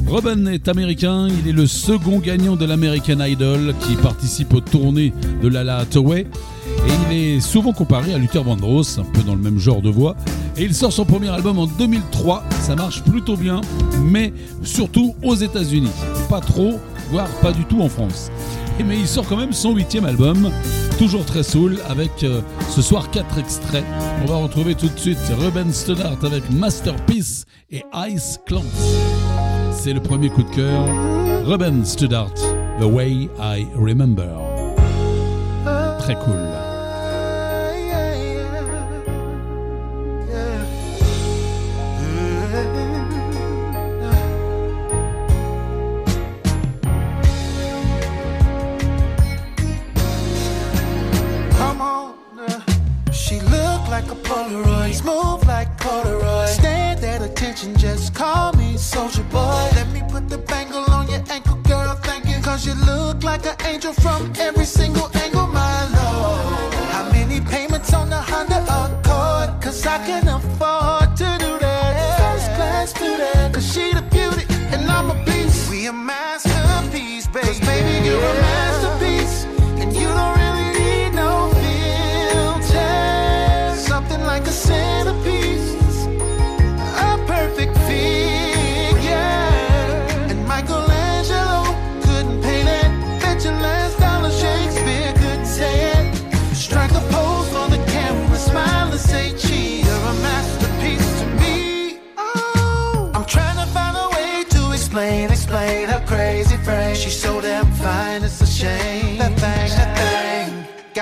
[0.07, 5.13] Robin est américain, il est le second gagnant de l'American Idol qui participe aux tournées
[5.43, 6.21] de Lala Hathaway.
[6.67, 9.91] Et il est souvent comparé à Luther Vandross, un peu dans le même genre de
[9.91, 10.17] voix.
[10.57, 13.61] Et il sort son premier album en 2003, ça marche plutôt bien,
[14.03, 14.33] mais
[14.63, 15.93] surtout aux États-Unis.
[16.31, 16.81] Pas trop,
[17.11, 18.31] voire pas du tout en France.
[18.85, 20.51] Mais il sort quand même son huitième album,
[20.99, 22.41] toujours très soul, avec euh,
[22.71, 23.85] ce soir quatre extraits.
[24.23, 28.65] On va retrouver tout de suite Ruben Stoddart avec Masterpiece et Ice Clance.
[29.73, 30.87] C'est le premier coup de cœur.
[31.45, 32.35] Ruben Stoddart,
[32.81, 34.31] The Way I Remember.
[35.99, 36.64] Très cool.
[63.25, 66.75] like an angel from every single angle, my love.
[66.93, 69.63] How many payments on the Honda Accord?
[69.63, 70.74] Cause I can afford.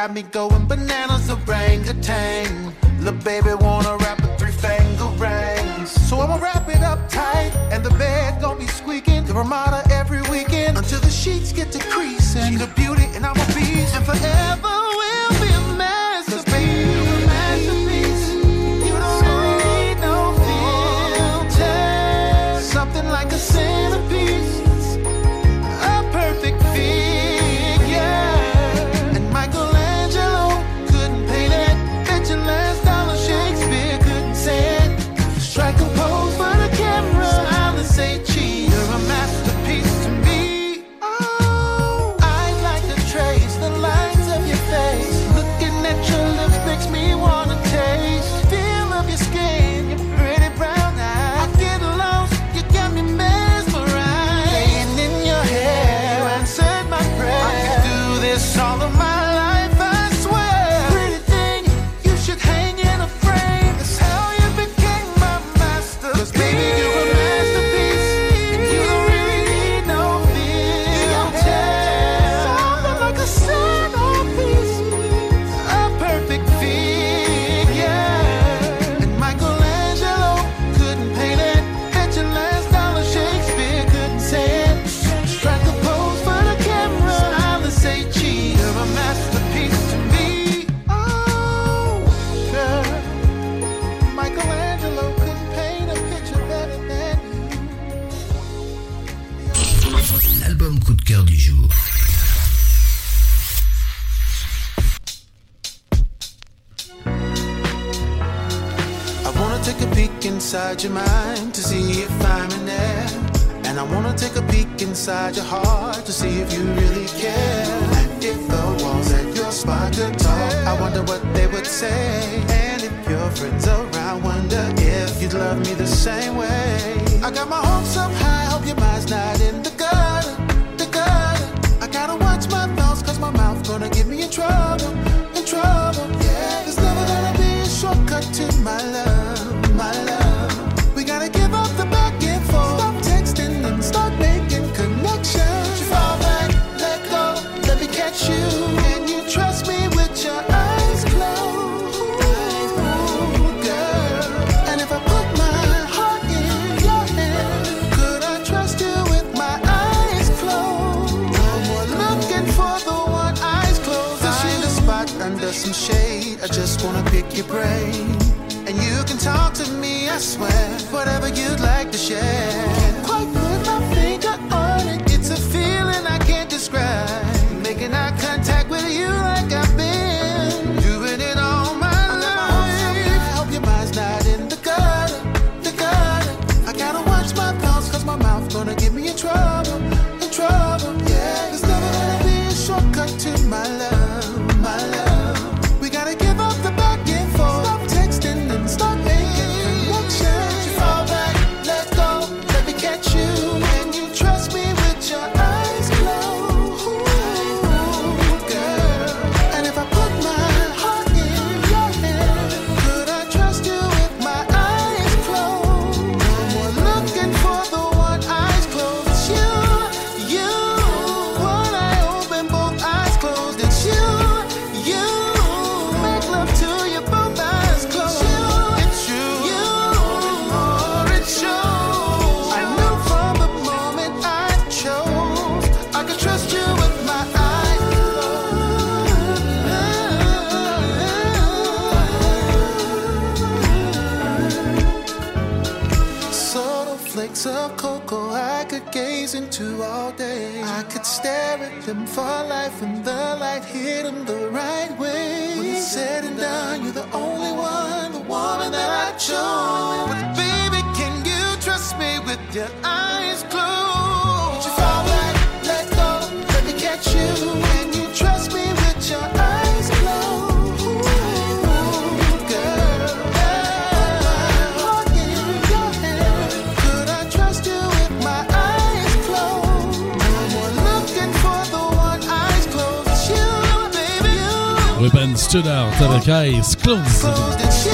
[0.06, 2.74] got me going bananas, orangutan.
[3.02, 5.90] Lil' baby wanna wrap with three finger rings.
[6.08, 9.26] So I'ma wrap it up tight, and the bed gon' be squeaking.
[9.26, 12.52] The Ramada every weekend until the sheets get to creasing.
[12.54, 14.81] She's a beauty, and I'm a beast, and forever.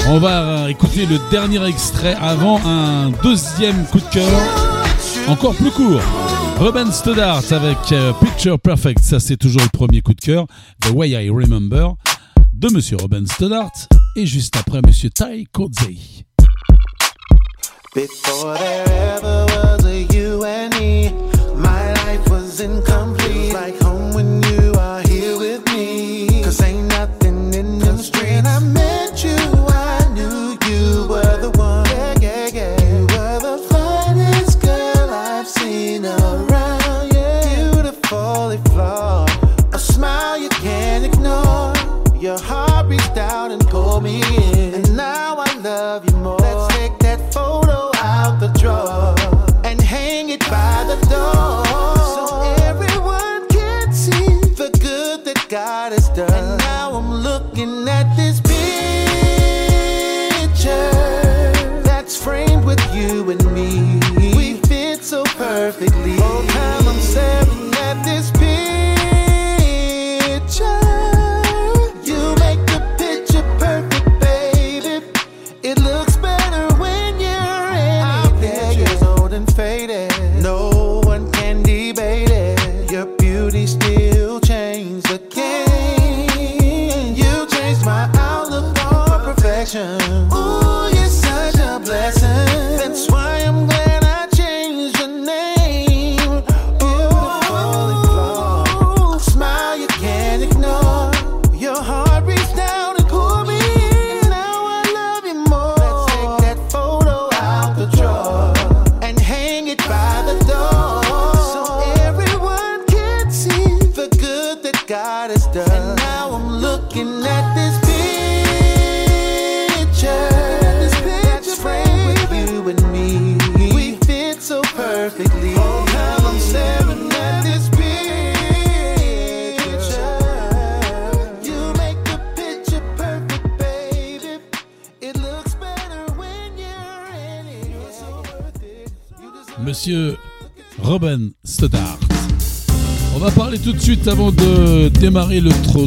[0.07, 4.41] On va euh, écouter le dernier extrait avant un deuxième coup de cœur,
[5.27, 5.99] encore plus court.
[6.57, 10.45] Robin Stoddart avec euh, Picture Perfect, ça c'est toujours le premier coup de cœur.
[10.81, 11.95] The Way I Remember
[12.53, 13.73] de Monsieur Robin Stoddart
[14.15, 15.97] et juste après Monsieur Tai Kotzei.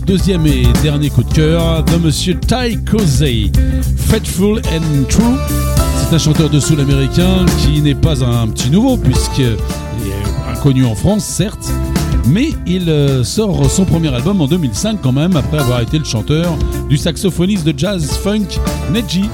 [0.07, 3.51] deuxième et dernier coup de cœur de monsieur Ty Cosey,
[3.97, 5.37] Faithful and True.
[5.97, 10.85] C'est un chanteur de soul américain qui n'est pas un petit nouveau puisqu'il est inconnu
[10.85, 11.71] en France, certes,
[12.29, 16.05] mais il euh, sort son premier album en 2005 quand même après avoir été le
[16.05, 16.57] chanteur
[16.89, 18.59] du saxophoniste de jazz funk
[18.93, 19.25] Neji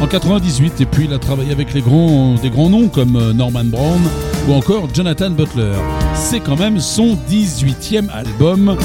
[0.00, 3.32] en 98 et puis il a travaillé avec les grands, des grands noms comme euh,
[3.32, 4.00] Norman Brown
[4.48, 5.72] ou encore Jonathan Butler.
[6.14, 8.76] C'est quand même son 18e album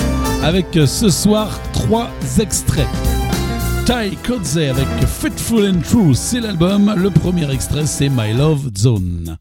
[0.43, 2.87] avec euh, ce soir trois extraits.
[3.85, 6.93] Ty Kodze avec Faithful and True, c'est l'album.
[6.97, 9.37] Le premier extrait, c'est My Love Zone.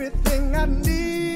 [0.00, 1.27] everything I need.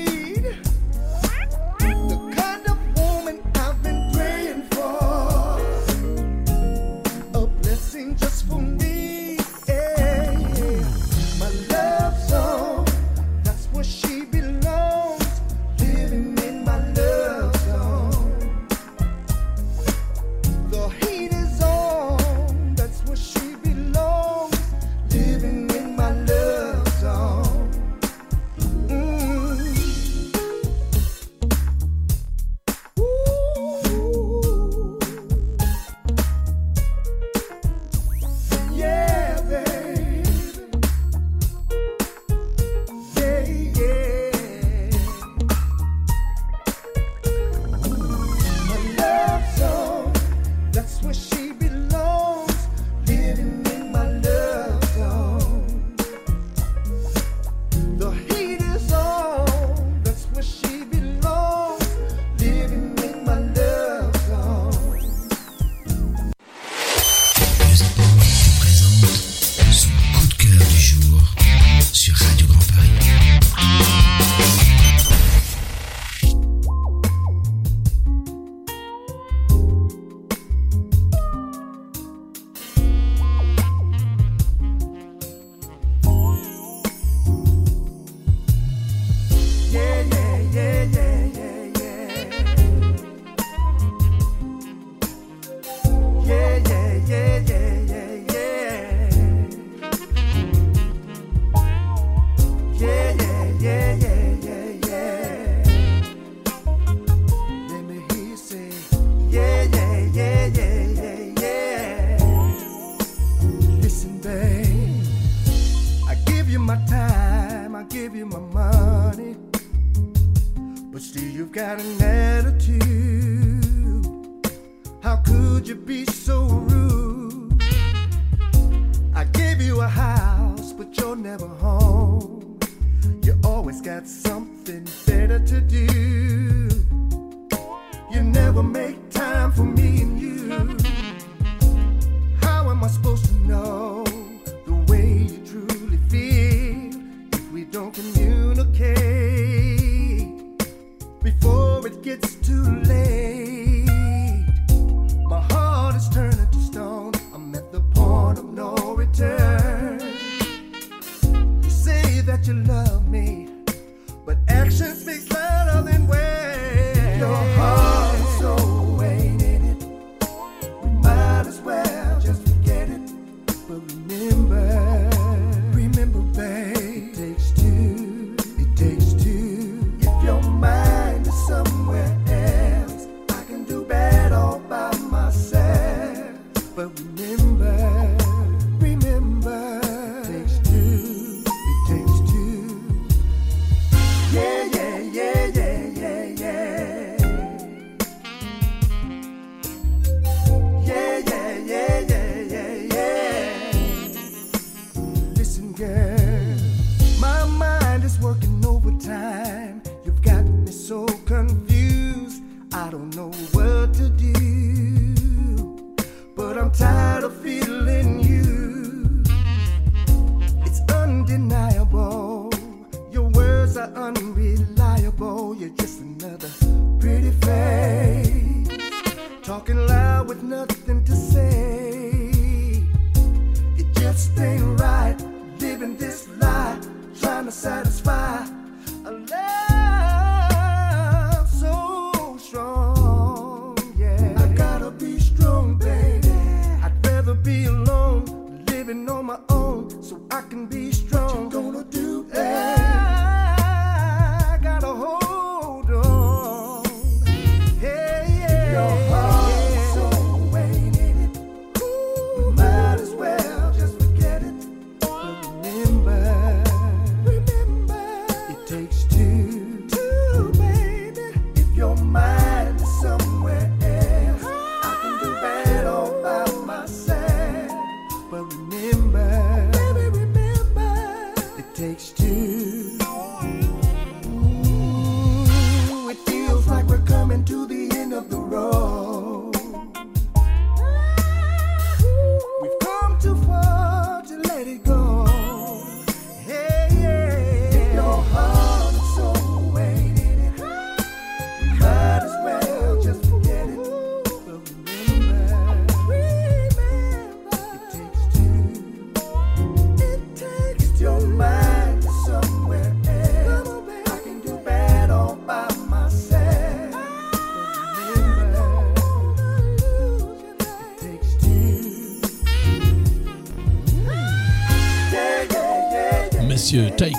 [327.03, 327.11] Ty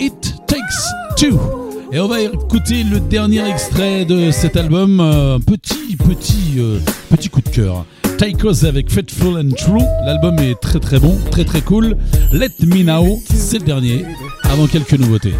[0.00, 1.38] It Takes Two.
[1.92, 4.98] Et on va écouter le dernier extrait de cet album.
[4.98, 7.86] Euh, petit, petit, euh, petit coup de cœur.
[8.18, 9.84] Ty Corsey avec Faithful and True.
[10.04, 11.96] L'album est très, très bon, très, très cool.
[12.32, 14.04] Let Me Now, c'est le dernier,
[14.42, 15.34] avant quelques nouveautés.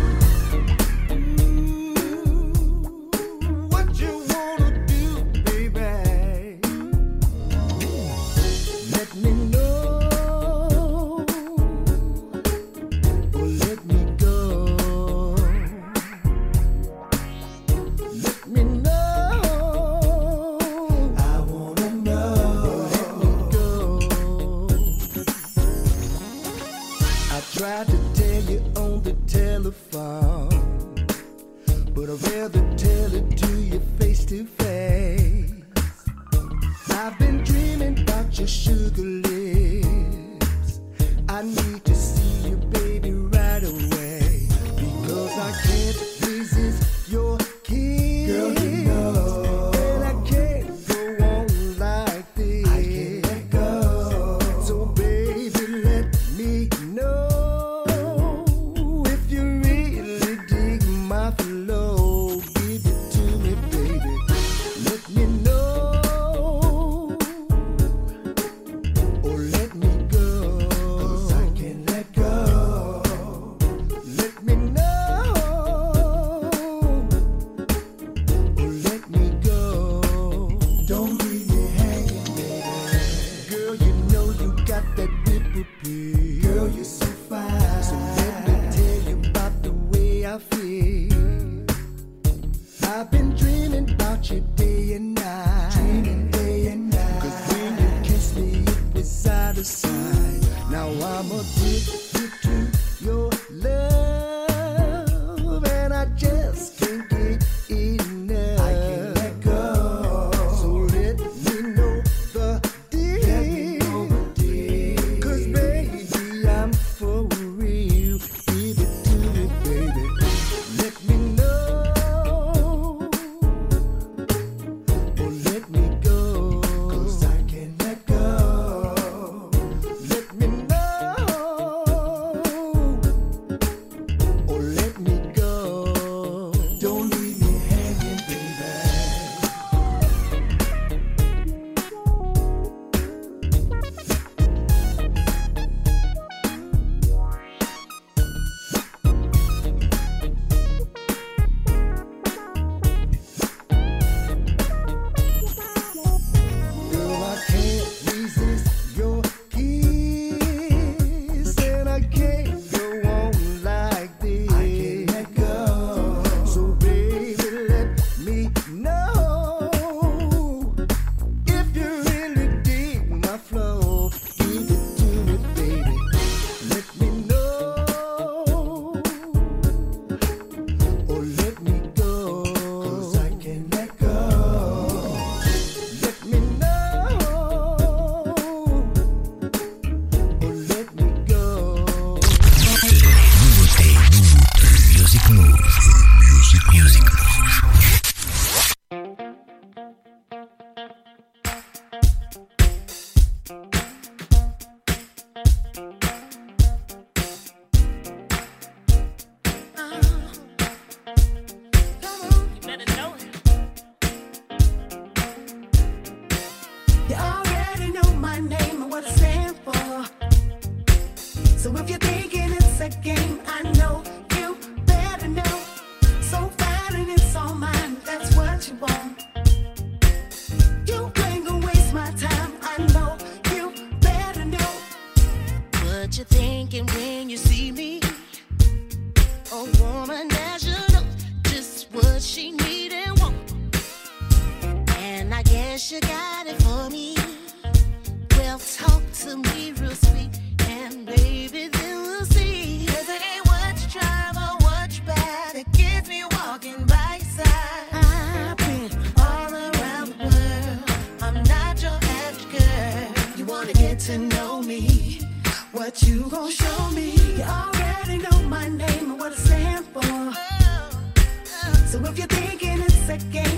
[273.15, 273.54] again.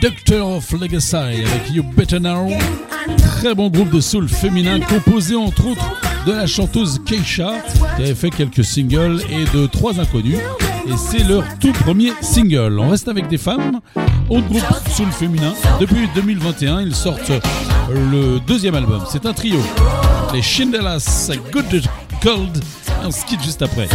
[0.00, 2.48] Doctor of Legacy avec You Better Now.
[3.16, 5.84] Très bon groupe de soul féminin composé entre autres
[6.24, 7.54] de la chanteuse Keisha
[7.96, 10.38] qui avait fait quelques singles et de trois inconnus.
[10.86, 12.78] Et c'est leur tout premier single.
[12.78, 13.80] On reste avec des femmes.
[14.28, 14.62] Autre groupe
[14.94, 15.52] soul féminin.
[15.80, 17.32] Depuis 2021, ils sortent
[17.90, 19.02] le deuxième album.
[19.10, 19.58] C'est un trio.
[20.32, 21.82] Les Shindelas Good
[22.22, 22.62] Cold.
[23.02, 23.88] Un skit juste après.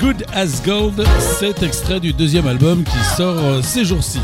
[0.00, 1.04] Good as Gold,
[1.38, 4.18] c'est extrait du deuxième album qui sort euh, ces jours-ci.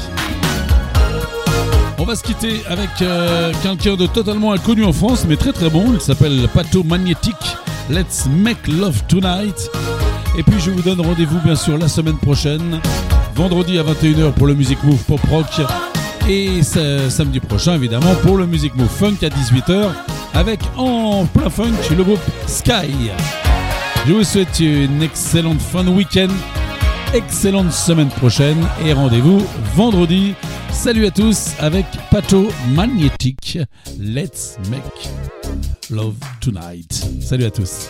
[1.97, 5.70] On va se quitter avec euh, quelqu'un de totalement inconnu en France, mais très très
[5.70, 5.93] bon.
[5.95, 7.37] Il s'appelle Pato Magnetic.
[7.89, 9.70] Let's Make Love Tonight.
[10.37, 12.81] Et puis je vous donne rendez-vous bien sûr la semaine prochaine,
[13.37, 15.47] vendredi à 21h pour le Music Move Pop Rock.
[16.28, 19.89] Et sa- samedi prochain évidemment pour le Music Move Funk à 18h
[20.35, 23.11] avec en plein funk le groupe Sky.
[24.07, 26.28] Je vous souhaite une excellente fin de week-end,
[27.15, 29.41] excellente semaine prochaine et rendez-vous
[29.75, 30.35] vendredi.
[30.73, 33.59] Salut à tous avec Pato Magnetic.
[34.01, 35.10] Let's make
[35.91, 36.93] love tonight.
[37.20, 37.89] Salut à tous.